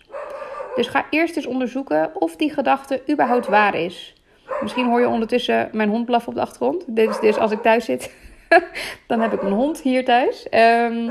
Dus 0.74 0.86
ga 0.86 1.06
eerst 1.10 1.36
eens 1.36 1.46
onderzoeken 1.46 2.10
of 2.14 2.36
die 2.36 2.52
gedachte 2.52 3.02
überhaupt 3.10 3.46
waar 3.46 3.74
is. 3.74 4.14
Misschien 4.60 4.86
hoor 4.86 5.00
je 5.00 5.08
ondertussen 5.08 5.68
mijn 5.72 5.88
hond 5.88 6.04
blaffen 6.04 6.28
op 6.28 6.34
de 6.34 6.40
achtergrond. 6.40 6.84
Dit 6.86 7.08
is 7.08 7.20
dus 7.20 7.38
als 7.38 7.50
ik 7.50 7.62
thuis 7.62 7.84
zit, 7.84 8.14
dan 9.06 9.20
heb 9.20 9.32
ik 9.32 9.42
een 9.42 9.52
hond 9.52 9.80
hier 9.80 10.04
thuis. 10.04 10.48
Ehm, 10.48 11.10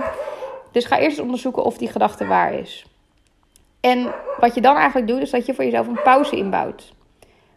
dus 0.71 0.85
ga 0.85 0.97
eerst 0.97 1.17
eens 1.17 1.25
onderzoeken 1.25 1.63
of 1.63 1.77
die 1.77 1.89
gedachte 1.89 2.25
waar 2.25 2.53
is. 2.53 2.85
En 3.79 4.13
wat 4.39 4.55
je 4.55 4.61
dan 4.61 4.75
eigenlijk 4.75 5.07
doet, 5.07 5.21
is 5.21 5.29
dat 5.29 5.45
je 5.45 5.53
voor 5.53 5.63
jezelf 5.63 5.87
een 5.87 6.01
pauze 6.03 6.35
inbouwt. 6.35 6.93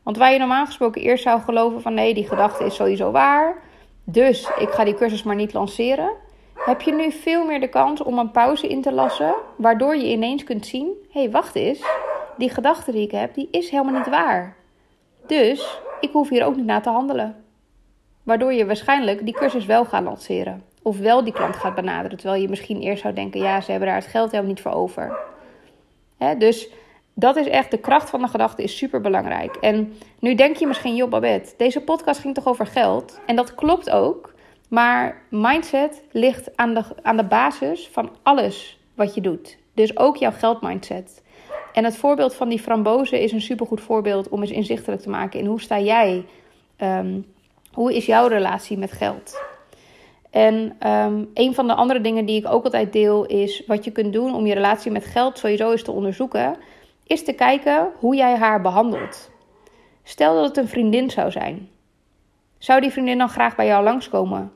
Want 0.05 0.17
waar 0.17 0.33
je 0.33 0.39
normaal 0.39 0.67
gesproken 0.67 1.03
eerst 1.03 1.23
zou 1.23 1.41
geloven 1.41 1.81
van 1.81 1.95
nee, 1.95 2.15
die 2.15 2.29
gedachte 2.29 2.65
is 2.65 2.75
sowieso 2.75 3.11
waar 3.11 3.63
dus 4.05 4.51
ik 4.59 4.71
ga 4.71 4.85
die 4.85 4.95
cursus 4.95 5.23
maar 5.23 5.35
niet 5.35 5.53
lanceren. 5.53 6.11
Heb 6.55 6.81
je 6.81 6.93
nu 6.93 7.13
veel 7.13 7.45
meer 7.45 7.61
de 7.61 7.69
kans 7.69 8.03
om 8.03 8.19
een 8.19 8.31
pauze 8.31 8.69
in 8.69 8.83
te 8.83 8.93
lassen, 8.93 9.35
waardoor 9.57 9.97
je 9.97 10.11
ineens 10.11 10.45
kunt 10.45 10.67
zien: 10.67 10.93
hé, 11.11 11.21
hey, 11.21 11.31
wacht 11.31 11.55
eens, 11.55 11.83
die 12.37 12.51
gedachte 12.51 12.93
die 12.93 13.03
ik 13.03 13.11
heb, 13.11 13.35
die 13.35 13.49
is 13.51 13.71
helemaal 13.71 13.99
niet 13.99 14.09
waar. 14.09 14.57
Dus 15.27 15.81
ik 16.01 16.13
hoef 16.13 16.29
hier 16.29 16.45
ook 16.45 16.57
niet 16.57 16.65
naar 16.65 16.83
te 16.83 16.91
handelen. 16.91 17.45
Waardoor 18.23 18.53
je 18.53 18.67
waarschijnlijk 18.67 19.25
die 19.25 19.35
cursus 19.35 19.67
wel 19.67 19.85
gaat 19.85 20.03
lanceren. 20.03 20.65
Of 20.83 20.99
wel 20.99 21.25
die 21.25 21.33
klant 21.33 21.57
gaat 21.57 21.75
benaderen. 21.75 22.19
Terwijl 22.19 22.43
je 22.43 22.49
misschien 22.49 22.81
eerst 22.81 23.03
zou 23.03 23.15
denken: 23.15 23.41
ja, 23.41 23.61
ze 23.61 23.71
hebben 23.71 23.89
daar 23.89 23.99
het 23.99 24.07
geld 24.07 24.31
helemaal 24.31 24.53
niet 24.53 24.63
voor 24.63 24.73
over. 24.73 25.17
dus 26.39 26.69
dat 27.15 27.37
is 27.37 27.47
echt, 27.47 27.71
de 27.71 27.79
kracht 27.79 28.11
van 28.11 28.21
de 28.21 28.29
gedachte 28.29 28.63
is 28.63 28.77
super 28.77 29.01
belangrijk. 29.01 29.57
En 29.57 29.93
nu 30.19 30.35
denk 30.35 30.57
je 30.57 30.67
misschien, 30.67 30.97
joh 30.97 31.11
Babette, 31.11 31.55
deze 31.57 31.81
podcast 31.81 32.21
ging 32.21 32.35
toch 32.35 32.47
over 32.47 32.67
geld? 32.67 33.21
En 33.27 33.37
dat 33.37 33.55
klopt 33.55 33.91
ook. 33.91 34.35
Maar 34.69 35.23
mindset 35.31 36.03
ligt 36.11 36.57
aan 36.57 36.75
de, 36.75 36.83
aan 37.03 37.17
de 37.17 37.25
basis 37.25 37.89
van 37.93 38.11
alles 38.23 38.79
wat 38.95 39.15
je 39.15 39.21
doet. 39.21 39.59
Dus 39.75 39.97
ook 39.97 40.17
jouw 40.17 40.31
geldmindset. 40.31 41.23
En 41.73 41.85
het 41.85 41.97
voorbeeld 41.97 42.35
van 42.35 42.49
die 42.49 42.59
frambozen 42.59 43.21
is 43.21 43.33
een 43.33 43.41
supergoed 43.41 43.81
voorbeeld 43.81 44.29
om 44.29 44.41
eens 44.41 44.51
inzichtelijk 44.51 45.03
te 45.03 45.11
maken 45.11 45.41
in 45.41 45.47
hoe 45.47 45.61
sta 45.61 45.81
jij, 45.81 46.25
um, 46.79 47.27
hoe 47.73 47.95
is 47.95 48.07
jouw 48.07 48.27
relatie 48.27 48.79
met 48.79 48.93
geld? 48.93 49.43
En 50.31 50.77
um, 50.91 51.31
een 51.35 51.55
van 51.55 51.67
de 51.67 51.75
andere 51.75 52.01
dingen 52.01 52.25
die 52.25 52.39
ik 52.39 52.53
ook 52.53 52.65
altijd 52.65 52.93
deel 52.93 53.27
is 53.27 53.63
wat 53.67 53.85
je 53.85 53.91
kunt 53.91 54.13
doen 54.13 54.35
om 54.35 54.47
je 54.47 54.55
relatie 54.55 54.91
met 54.91 55.05
geld 55.05 55.39
sowieso 55.39 55.71
eens 55.71 55.83
te 55.83 55.93
onderzoeken 55.93 56.57
is 57.07 57.25
te 57.25 57.33
kijken 57.33 57.91
hoe 57.99 58.17
jij 58.17 58.37
haar 58.37 58.61
behandelt. 58.61 59.31
Stel 60.03 60.35
dat 60.35 60.45
het 60.45 60.57
een 60.57 60.69
vriendin 60.69 61.11
zou 61.11 61.31
zijn. 61.31 61.69
Zou 62.59 62.81
die 62.81 62.91
vriendin 62.91 63.19
dan 63.19 63.29
graag 63.29 63.57
bij 63.57 63.67
jou 63.67 63.85
langskomen? 63.85 64.53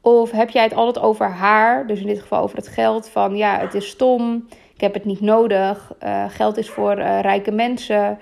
Of 0.00 0.30
heb 0.30 0.50
jij 0.50 0.62
het 0.62 0.74
altijd 0.74 1.04
over 1.04 1.30
haar, 1.30 1.86
dus 1.86 2.00
in 2.00 2.06
dit 2.06 2.20
geval 2.20 2.42
over 2.42 2.56
het 2.56 2.68
geld, 2.68 3.08
van 3.08 3.36
ja, 3.36 3.58
het 3.58 3.74
is 3.74 3.88
stom, 3.88 4.46
ik 4.74 4.80
heb 4.80 4.94
het 4.94 5.04
niet 5.04 5.20
nodig, 5.20 5.92
uh, 6.02 6.24
geld 6.28 6.56
is 6.56 6.70
voor 6.70 6.98
uh, 6.98 7.20
rijke 7.20 7.50
mensen, 7.50 8.18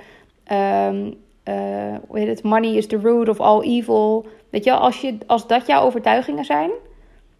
um, 0.53 1.23
uh, 1.49 1.55
hoe 2.07 2.19
heet 2.19 2.29
het, 2.29 2.43
money 2.43 2.75
is 2.75 2.87
the 2.87 3.01
root 3.01 3.29
of 3.29 3.41
all 3.41 3.61
evil. 3.61 4.27
Weet 4.51 4.65
je, 4.65 4.73
als, 4.73 5.01
je, 5.01 5.19
als 5.27 5.47
dat 5.47 5.67
jouw 5.67 5.83
overtuigingen 5.83 6.45
zijn, 6.45 6.71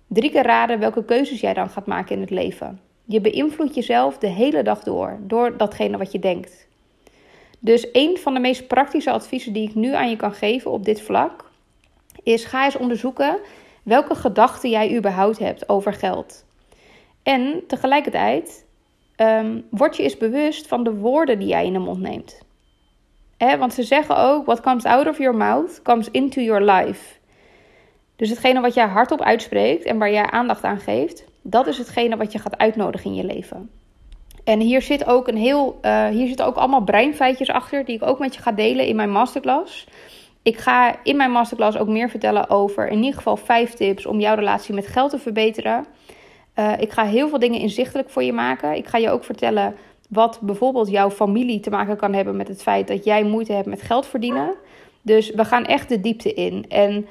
drie 0.07 0.31
keer 0.31 0.43
raden 0.43 0.79
welke 0.79 1.05
keuzes 1.05 1.41
jij 1.41 1.55
dan 1.55 1.71
gaat 1.71 1.87
maken 1.87 2.15
in 2.15 2.21
het 2.21 2.31
leven. 2.31 2.81
Je 3.05 3.21
beïnvloedt 3.21 3.75
jezelf 3.75 4.19
de 4.19 4.27
hele 4.27 4.63
dag 4.63 4.83
door, 4.83 5.19
door 5.21 5.57
datgene 5.57 5.97
wat 5.97 6.13
je 6.13 6.19
denkt. 6.19 6.67
Dus 7.59 7.89
een 7.93 8.19
van 8.19 8.35
de 8.35 8.41
meest 8.41 8.67
praktische 8.67 9.11
adviezen 9.11 9.53
die 9.53 9.69
ik 9.69 9.75
nu 9.75 9.95
aan 9.95 10.11
je 10.11 10.17
kan 10.17 10.33
geven 10.33 10.71
op 10.71 10.85
dit 10.85 11.03
vlak, 11.03 11.51
is 12.23 12.45
ga 12.45 12.65
eens 12.65 12.77
onderzoeken 12.77 13.39
welke 13.83 14.15
gedachten 14.15 14.71
jij 14.71 14.97
überhaupt 14.97 15.39
hebt 15.39 15.69
over 15.69 15.93
geld. 15.93 16.45
En 17.23 17.63
tegelijkertijd 17.67 18.65
um, 19.17 19.67
word 19.71 19.97
je 19.97 20.03
eens 20.03 20.17
bewust 20.17 20.67
van 20.67 20.85
de 20.85 20.95
woorden 20.95 21.39
die 21.39 21.49
jij 21.49 21.67
in 21.67 21.73
de 21.73 21.79
mond 21.79 22.01
neemt. 22.01 22.43
want 23.59 23.75
ze 23.75 23.83
zeggen 23.83 24.17
ook: 24.17 24.47
what 24.47 24.61
comes 24.61 24.85
out 24.85 25.07
of 25.07 25.19
your 25.19 25.37
mouth 25.37 25.83
comes 25.83 26.11
into 26.11 26.41
your 26.41 26.63
life. 26.63 27.15
Dus 28.17 28.29
hetgene 28.29 28.61
wat 28.61 28.75
jij 28.75 28.87
hardop 28.87 29.23
uitspreekt 29.23 29.85
en 29.85 29.99
waar 29.99 30.11
jij 30.11 30.31
aandacht 30.31 30.65
aan 30.65 30.81
geeft, 30.81 31.25
dat 31.47 31.67
is 31.67 31.79
hetgene 31.79 32.17
wat 32.17 32.33
je 32.33 32.39
gaat 32.39 32.59
uitnodigen 32.59 33.11
in 33.11 33.17
je 33.17 33.25
leven. 33.25 33.71
En 34.45 34.61
hier 34.61 34.83
zit 34.83 35.07
ook 35.07 35.29
een 35.29 35.37
heel, 35.37 35.79
uh, 35.83 36.07
hier 36.07 36.27
zitten 36.27 36.47
ook 36.47 36.57
allemaal 36.57 36.85
breinfeitjes 36.85 37.51
achter, 37.51 37.85
die 37.85 37.95
ik 37.95 38.03
ook 38.03 38.19
met 38.19 38.35
je 38.35 38.43
ga 38.43 38.53
delen 38.53 38.87
in 38.87 38.97
mijn 38.97 39.11
masterclass. 39.11 39.87
Ik 40.43 40.59
ga 40.59 40.97
in 41.03 41.17
mijn 41.17 41.31
masterclass 41.31 41.79
ook 41.79 41.89
meer 41.89 42.11
vertellen 42.11 42.51
over 42.51 42.89
in 42.89 42.99
ieder 42.99 43.15
geval 43.15 43.37
vijf 43.37 43.73
tips 43.73 44.07
om 44.07 44.21
jouw 44.21 44.35
relatie 44.35 44.75
met 44.75 44.87
geld 44.87 45.11
te 45.11 45.19
verbeteren. 45.19 45.87
Uh, 46.59 46.73
ik 46.79 46.93
ga 46.93 47.05
heel 47.05 47.29
veel 47.29 47.39
dingen 47.39 47.61
inzichtelijk 47.61 48.11
voor 48.11 48.23
je 48.23 48.33
maken. 48.33 48.77
Ik 48.77 48.87
ga 48.87 48.99
je 48.99 49.11
ook 49.11 49.25
vertellen 49.25 49.75
wat 50.09 50.39
bijvoorbeeld 50.43 50.91
jouw 50.91 51.11
familie 51.11 51.61
te 51.61 51.71
maken 51.71 51.97
kan 51.97 52.13
hebben 52.13 52.37
met 52.37 52.49
het 52.49 52.63
feit 52.63 52.89
dat 52.89 53.05
jij 53.05 53.25
moeite 53.25 53.53
hebt 53.53 53.67
met 53.67 53.83
geld 53.83 54.07
verdienen. 54.07 54.55
Dus 55.03 55.31
we 55.31 55.45
gaan 55.45 55.65
echt 55.65 55.89
de 55.89 56.01
diepte 56.01 56.35
in. 56.35 56.65
En 56.69 57.07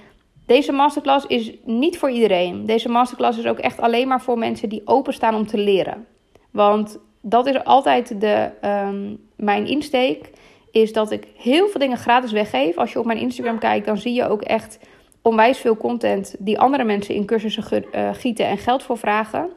deze 0.46 0.72
masterclass 0.72 1.26
is 1.26 1.52
niet 1.64 1.98
voor 1.98 2.10
iedereen. 2.10 2.66
Deze 2.66 2.90
masterclass 2.90 3.38
is 3.38 3.46
ook 3.46 3.60
echt 3.60 3.80
alleen 3.80 4.08
maar 4.08 4.22
voor 4.22 4.38
mensen 4.38 4.70
die 4.70 4.82
openstaan 4.86 5.36
om 5.36 5.48
te 5.48 5.58
leren. 5.58 6.06
Want 6.52 7.00
dat 7.22 7.46
is 7.46 7.64
altijd 7.64 8.22
de, 8.22 8.52
um, 8.62 9.20
mijn 9.36 9.68
insteek. 9.68 10.30
Is 10.72 10.94
dat 10.94 11.12
ik 11.12 11.28
heel 11.38 11.68
veel 11.68 11.80
dingen 11.80 11.98
gratis 11.98 12.32
weggeef. 12.32 12.78
Als 12.78 12.94
je 12.94 13.00
op 13.00 13.06
mijn 13.06 13.20
Instagram 13.20 13.60
kijkt, 13.60 13.86
dan 13.86 13.98
zie 13.98 14.14
je 14.14 14.28
ook 14.28 14.42
echt 14.42 14.80
onwijs 15.22 15.58
veel 15.58 15.78
content 15.78 16.36
die 16.40 16.60
andere 16.60 16.84
mensen 16.84 17.16
in 17.16 17.26
cursussen 17.26 17.86
uh, 17.96 18.10
gieten 18.14 18.46
en 18.46 18.58
geld 18.58 18.84
voor 18.84 18.98
vragen. 18.98 19.50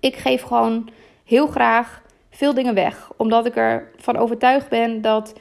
Ik 0.00 0.16
geef 0.16 0.42
gewoon 0.42 0.88
heel 1.24 1.46
graag 1.46 2.02
veel 2.30 2.54
dingen 2.54 2.74
weg. 2.74 3.10
Omdat 3.16 3.46
ik 3.46 3.56
ervan 3.56 4.16
overtuigd 4.16 4.68
ben 4.68 5.00
dat 5.00 5.34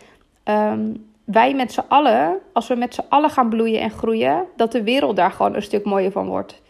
um, 0.44 1.09
wij 1.32 1.54
met 1.54 1.72
z'n 1.72 1.84
allen, 1.88 2.39
als 2.54 2.68
we 2.68 2.76
met 2.76 2.94
z'n 2.94 3.06
allen 3.10 3.30
gaan 3.30 3.50
bloeien 3.50 3.82
en 3.82 3.89
groeien, 3.89 4.46
dat 4.56 4.72
de 4.72 4.84
wereld 4.84 5.15
daar 5.15 5.32
gewoon 5.32 5.56
een 5.56 5.62
stuk 5.62 5.86
mooier 5.86 6.12
van 6.12 6.28
wordt. 6.28 6.62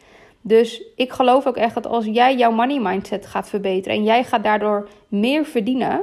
Dus 0.42 0.84
ik 0.96 1.12
geloof 1.12 1.48
ook 1.48 1.58
echt 1.58 1.74
dat 1.74 1.88
als 1.88 2.06
jij 2.06 2.36
jouw 2.36 2.52
money 2.52 2.80
mindset 2.80 3.26
gaat 3.26 3.50
verbeteren 3.50 3.98
en 3.98 4.04
jij 4.04 4.24
gaat 4.24 4.44
daardoor 4.44 4.88
meer 5.08 5.46
verdienen, 5.46 6.02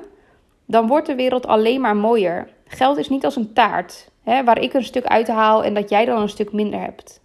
dan 0.67 0.87
wordt 0.87 1.07
de 1.07 1.15
wereld 1.15 1.47
alleen 1.47 1.81
maar 1.81 1.97
mooier. 1.97 2.49
Geld 2.67 2.99
is 2.99 3.09
niet 3.09 3.25
als 3.25 3.37
een 3.37 3.53
taart, 3.53 4.11
hè, 4.23 4.45
waar 4.45 4.59
ik 4.59 4.75
een 4.75 4.85
stuk 4.85 5.05
uithaal 5.05 5.65
en 5.65 5.75
dat 5.75 5.89
jij 5.89 6.05
dan 6.05 6.21
een 6.21 6.29
stuk 6.29 6.53
minder 6.53 6.81
hebt. 6.81 7.21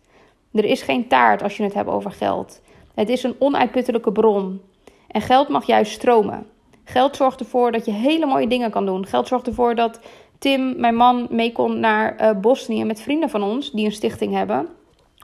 Er 0.54 0.66
is 0.66 0.82
geen 0.82 1.08
taart 1.08 1.44
als 1.44 1.58
je 1.58 1.64
het 1.64 1.74
hebt 1.74 1.90
over 1.90 2.12
geld. 2.12 2.62
Het 2.96 3.10
is 3.10 3.24
een 3.24 3.36
onuitputtelijke 3.40 4.12
bron. 4.12 4.62
En 5.08 5.22
geld 5.22 5.48
mag 5.48 5.66
juist 5.66 5.92
stromen. 5.92 6.48
Geld 6.84 7.16
zorgt 7.16 7.40
ervoor 7.40 7.72
dat 7.72 7.86
je 7.86 7.92
hele 7.92 8.26
mooie 8.26 8.48
dingen 8.48 8.72
kan 8.72 8.86
doen. 8.86 9.06
Geld 9.06 9.28
zorgt 9.28 9.48
ervoor 9.48 9.76
dat 9.76 10.00
Tim, 10.42 10.80
mijn 10.80 10.96
man, 10.96 11.28
mee 11.30 11.52
kon 11.52 11.80
naar 11.80 12.22
uh, 12.22 12.40
Bosnië 12.40 12.86
met 12.86 13.02
vrienden 13.02 13.30
van 13.30 13.44
ons 13.44 13.72
die 13.72 13.86
een 13.86 13.92
stichting 13.92 14.34
hebben. 14.34 14.68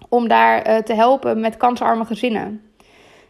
Om 0.10 0.27
daar 0.27 0.69
uh, 0.69 0.77
te 0.77 0.93
helpen 0.93 1.39
met 1.39 1.58
kansarme 1.58 2.06
gezinnen. 2.06 2.62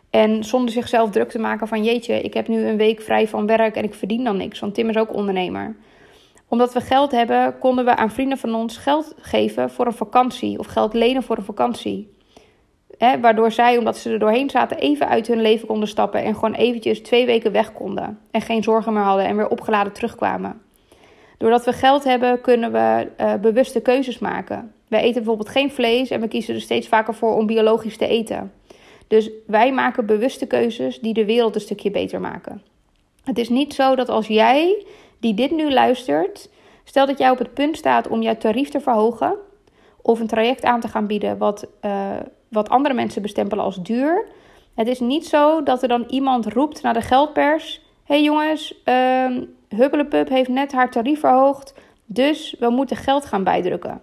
En 0.10 0.44
zonder 0.44 0.72
zichzelf 0.72 1.10
druk 1.10 1.30
te 1.30 1.40
maken 1.40 1.68
van 1.68 1.84
jeetje, 1.84 2.22
ik 2.22 2.34
heb 2.34 2.48
nu 2.48 2.66
een 2.66 2.78
week 2.78 3.02
vrij 3.02 3.28
van 3.28 3.46
werk 3.46 3.76
en 3.76 3.84
ik 3.84 3.94
verdien 3.94 4.24
dan 4.24 4.38
niks. 4.38 4.60
Want 4.60 4.74
Tim 4.74 4.90
is 4.90 4.98
ook 4.98 5.14
ondernemer. 5.14 5.76
Omdat 6.48 6.74
we 6.74 6.82
geld 6.82 7.12
hebben, 7.12 7.58
konden 7.60 7.86
we 7.86 7.96
aan 7.96 8.12
vrienden 8.12 8.38
van 8.38 8.56
ons 8.56 8.78
geld 8.78 9.14
geven 9.18 9.70
voor 9.70 9.86
een 9.86 9.94
vakantie. 9.94 10.60
Of 10.60 10.66
geld 10.66 10.94
lenen 10.94 11.24
voor 11.24 11.38
een 11.38 11.44
vakantie. 11.44 12.16
waardoor 13.22 13.52
zij, 13.52 13.78
omdat 13.78 13.98
ze 13.98 14.12
er 14.12 14.20
doorheen 14.20 14.50
zaten, 14.50 14.78
even 14.78 15.08
uit 15.08 15.28
hun 15.28 15.42
leven 15.42 15.68
konden 15.68 15.88
stappen. 15.88 16.24
En 16.24 16.34
gewoon 16.34 16.54
eventjes 16.54 17.02
twee 17.02 17.26
weken 17.26 17.52
weg 17.52 17.74
konden. 17.74 18.20
En 18.32 18.42
geen 18.42 18.64
zorgen 18.64 18.94
meer 18.94 19.04
hadden 19.04 19.26
en 19.26 19.36
weer 19.36 19.50
opgeladen 19.50 19.94
terugkwamen. 19.94 20.66
Doordat 21.38 21.66
we 21.66 21.74
geld 21.74 22.04
hebben, 22.04 22.42
kunnen 22.42 22.72
we 22.72 23.08
uh, 23.22 23.34
bewuste 23.34 23.82
keuzes 23.82 24.20
maken. 24.20 24.74
Wij 24.88 25.00
eten 25.00 25.14
bijvoorbeeld 25.14 25.50
geen 25.50 25.72
vlees 25.72 26.10
en 26.10 26.22
we 26.22 26.28
kiezen 26.28 26.56
er 26.56 26.62
steeds 26.62 26.88
vaker 26.88 27.14
voor 27.14 27.36
om 27.36 27.46
biologisch 27.46 27.98
te 27.98 28.08
eten. 28.08 28.52
Dus 29.08 29.30
wij 29.48 29.72
maken 29.72 30.06
bewuste 30.06 30.46
keuzes 30.46 31.00
die 31.00 31.14
de 31.14 31.26
wereld 31.26 31.56
een 31.56 31.62
stukje 31.62 31.92
beter 31.92 32.22
maken. 32.22 32.62
Het 33.24 33.38
is 33.38 33.50
niet 33.50 33.74
zo 33.74 33.96
dat 33.96 34.10
als 34.10 34.28
jij, 34.28 34.86
die 35.20 35.34
dit 35.34 35.52
nu 35.52 35.72
luistert, 35.72 36.50
stel 36.84 37.06
dat 37.06 37.18
jij 37.18 37.30
op 37.30 37.38
het 37.38 37.54
punt 37.54 37.78
staat 37.78 38.08
om 38.08 38.22
jouw 38.22 38.38
tarief 38.38 38.70
te 38.70 38.80
verhogen 38.80 39.36
of 40.02 40.20
een 40.20 40.28
traject 40.28 40.64
aan 40.64 40.80
te 40.80 40.88
gaan 40.88 41.08
bieden 41.08 41.38
wat, 41.38 41.68
uh, 41.86 42.12
wat 42.48 42.70
andere 42.70 42.94
mensen 42.94 43.22
bestempelen 43.22 43.64
als 43.64 43.82
duur. 43.82 44.28
Het 44.76 44.88
is 44.88 45.00
niet 45.00 45.28
zo 45.28 45.64
dat 45.64 45.82
er 45.82 45.88
dan 45.88 46.06
iemand 46.10 46.46
roept 46.46 46.82
naar 46.82 46.94
de 46.94 47.02
geldpers: 47.02 47.82
hey 48.04 48.24
jongens, 48.24 48.82
uh, 48.86 49.42
Huppelepup 49.70 50.30
heeft 50.30 50.50
net 50.50 50.72
haar 50.72 50.92
tarief 50.92 51.20
verhoogd, 51.20 51.74
dus 52.06 52.56
we 52.60 52.70
moeten 52.70 52.98
geld 52.98 53.26
gaan 53.26 53.44
bijdrukken. 53.44 54.02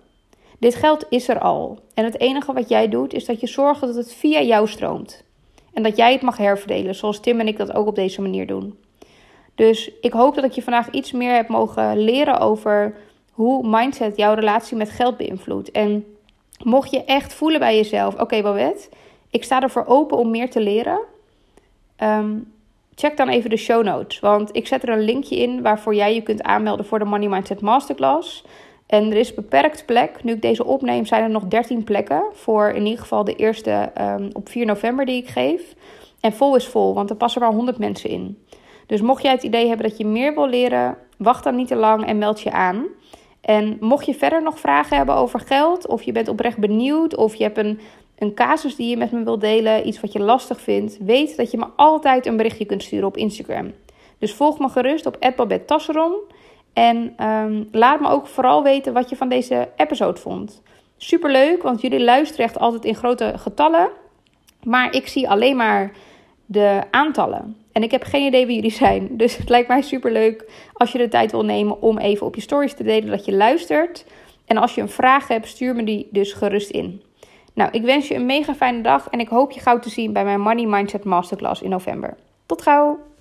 Dit 0.59 0.75
geld 0.75 1.07
is 1.09 1.29
er 1.29 1.39
al. 1.39 1.79
En 1.95 2.05
het 2.05 2.21
enige 2.21 2.53
wat 2.53 2.69
jij 2.69 2.89
doet 2.89 3.13
is 3.13 3.25
dat 3.25 3.41
je 3.41 3.47
zorgt 3.47 3.81
dat 3.81 3.95
het 3.95 4.15
via 4.15 4.43
jou 4.43 4.69
stroomt. 4.69 5.25
En 5.73 5.83
dat 5.83 5.97
jij 5.97 6.13
het 6.13 6.23
mag 6.23 6.37
herverdelen, 6.37 6.95
zoals 6.95 7.21
Tim 7.21 7.41
en 7.41 7.49
ik 7.49 7.57
dat 7.57 7.75
ook 7.75 7.87
op 7.87 7.95
deze 7.95 8.21
manier 8.21 8.47
doen. 8.47 8.79
Dus 9.55 9.91
ik 10.01 10.13
hoop 10.13 10.35
dat 10.35 10.45
ik 10.45 10.53
je 10.53 10.63
vandaag 10.63 10.91
iets 10.91 11.13
meer 11.13 11.35
heb 11.35 11.49
mogen 11.49 11.99
leren 11.99 12.39
over 12.39 12.97
hoe 13.31 13.69
mindset 13.69 14.17
jouw 14.17 14.35
relatie 14.35 14.77
met 14.77 14.91
geld 14.91 15.17
beïnvloedt. 15.17 15.71
En 15.71 16.05
mocht 16.63 16.91
je 16.91 17.05
echt 17.05 17.35
voelen 17.35 17.61
bij 17.61 17.77
jezelf: 17.77 18.15
oké, 18.15 18.37
okay, 18.37 18.75
ik 19.31 19.45
sta 19.45 19.63
ervoor 19.63 19.87
open 19.87 20.19
om 20.19 20.31
meer 20.31 20.51
te 20.51 20.61
leren. 20.61 21.01
Ehm, 21.97 22.37
check 22.95 23.17
dan 23.17 23.29
even 23.29 23.51
de 23.51 23.57
show 23.57 23.85
notes. 23.85 24.21
Want 24.21 24.57
ik 24.57 24.67
zet 24.67 24.83
er 24.83 24.89
een 24.89 25.05
linkje 25.05 25.37
in 25.37 25.63
waarvoor 25.63 25.95
jij 25.95 26.15
je 26.15 26.23
kunt 26.23 26.43
aanmelden 26.43 26.87
voor 26.87 26.99
de 26.99 27.05
Money 27.05 27.29
Mindset 27.29 27.61
Masterclass. 27.61 28.45
En 28.87 29.11
er 29.11 29.17
is 29.17 29.35
beperkt 29.35 29.87
plek. 29.87 30.25
Nu 30.25 30.33
ik 30.33 30.43
deze 30.43 30.65
opneem, 30.65 31.07
zijn 31.07 31.23
er 31.23 31.31
nog 31.31 31.45
13 31.45 31.85
plekken. 31.85 32.25
Voor 32.33 32.69
in 32.69 32.85
ieder 32.85 33.01
geval 33.01 33.25
de 33.25 33.37
eerste 33.37 33.93
um, 34.01 34.29
op 34.33 34.49
4 34.49 34.67
november 34.67 35.07
die 35.07 35.23
ik 35.23 35.29
geef. 35.29 35.75
En 36.21 36.33
vol 36.33 36.57
is 36.57 36.67
vol, 36.67 36.95
want 36.95 37.11
er 37.11 37.17
passen 37.17 37.41
maar 37.41 37.53
100 37.53 37.79
mensen 37.79 38.11
in. 38.11 38.39
Dus 38.87 39.01
mocht 39.01 39.23
jij 39.23 39.33
het 39.33 39.43
idee 39.43 39.69
hebben 39.69 39.89
dat 39.89 39.99
je 39.99 40.07
meer 40.07 40.35
wil 40.35 40.49
leren, 40.49 40.97
wacht 41.19 41.45
dan 41.45 41.57
niet 41.57 41.69
te 41.69 41.77
lang 41.77 42.07
en 42.07 42.19
meld 42.19 42.41
je 42.41 42.53
aan. 42.53 42.87
En 43.41 43.77
mocht 43.81 44.07
je 44.07 44.15
verder 44.15 44.43
nog 44.43 44.59
vragen 44.59 44.97
hebben 44.97 45.15
over 45.15 45.41
geld, 45.41 45.87
of 45.87 46.03
je 46.03 46.13
bent 46.13 46.29
oprecht 46.29 46.59
benieuwd, 46.59 47.17
of 47.17 47.35
je 47.35 47.43
hebt 47.43 47.59
een, 47.59 47.81
een 48.19 48.35
casus 48.35 48.77
die 48.77 48.89
je 48.89 48.97
met 48.97 49.13
me 49.13 49.25
wilt 49.25 49.41
delen, 49.41 49.87
iets 49.87 50.01
wat 50.01 50.13
je 50.13 50.21
lastig 50.21 50.61
vindt, 50.61 50.99
weet 50.99 51.37
dat 51.37 51.51
je 51.51 51.59
me 51.59 51.67
altijd 51.77 52.27
een 52.27 52.37
berichtje 52.37 52.65
kunt 52.65 52.83
sturen 52.83 53.07
op 53.07 53.17
Instagram. 53.17 53.73
Dus 54.19 54.35
volg 54.35 54.59
me 54.59 54.69
gerust 54.69 55.07
op 55.07 55.17
Tasseron. 55.67 56.15
En 56.73 57.27
um, 57.27 57.69
laat 57.73 58.01
me 58.01 58.09
ook 58.09 58.27
vooral 58.27 58.63
weten 58.63 58.93
wat 58.93 59.09
je 59.09 59.17
van 59.17 59.29
deze 59.29 59.69
episode 59.77 60.21
vond. 60.21 60.63
Superleuk, 60.97 61.63
want 61.63 61.81
jullie 61.81 62.05
luisteren 62.05 62.45
echt 62.45 62.59
altijd 62.59 62.85
in 62.85 62.95
grote 62.95 63.33
getallen. 63.37 63.91
Maar 64.63 64.95
ik 64.95 65.07
zie 65.09 65.29
alleen 65.29 65.57
maar 65.57 65.93
de 66.47 66.83
aantallen. 66.91 67.57
En 67.73 67.83
ik 67.83 67.91
heb 67.91 68.03
geen 68.03 68.27
idee 68.27 68.47
wie 68.47 68.55
jullie 68.55 68.71
zijn. 68.71 69.09
Dus 69.17 69.37
het 69.37 69.49
lijkt 69.49 69.69
mij 69.69 69.83
superleuk 69.83 70.51
als 70.73 70.93
je 70.93 70.99
de 70.99 71.09
tijd 71.09 71.31
wil 71.31 71.45
nemen 71.45 71.83
om 71.83 71.99
even 71.99 72.27
op 72.27 72.35
je 72.35 72.41
stories 72.41 72.75
te 72.75 72.83
delen 72.83 73.11
dat 73.11 73.25
je 73.25 73.33
luistert. 73.33 74.05
En 74.47 74.57
als 74.57 74.75
je 74.75 74.81
een 74.81 74.89
vraag 74.89 75.29
hebt, 75.29 75.49
stuur 75.49 75.75
me 75.75 75.85
die 75.85 76.09
dus 76.11 76.33
gerust 76.33 76.71
in. 76.71 77.03
Nou, 77.55 77.71
ik 77.73 77.83
wens 77.83 78.09
je 78.09 78.15
een 78.15 78.27
mega 78.27 78.55
fijne 78.55 78.81
dag 78.81 79.09
en 79.11 79.21
ik 79.21 79.29
hoop 79.29 79.51
je 79.51 79.61
gauw 79.61 79.79
te 79.79 79.91
zien 79.91 80.13
bij 80.13 80.25
mijn 80.25 80.41
Money 80.41 80.67
Mindset 80.67 81.05
Masterclass 81.05 81.63
in 81.63 81.71
november. 81.71 82.17
Tot 82.47 82.63
gauw! 82.63 83.13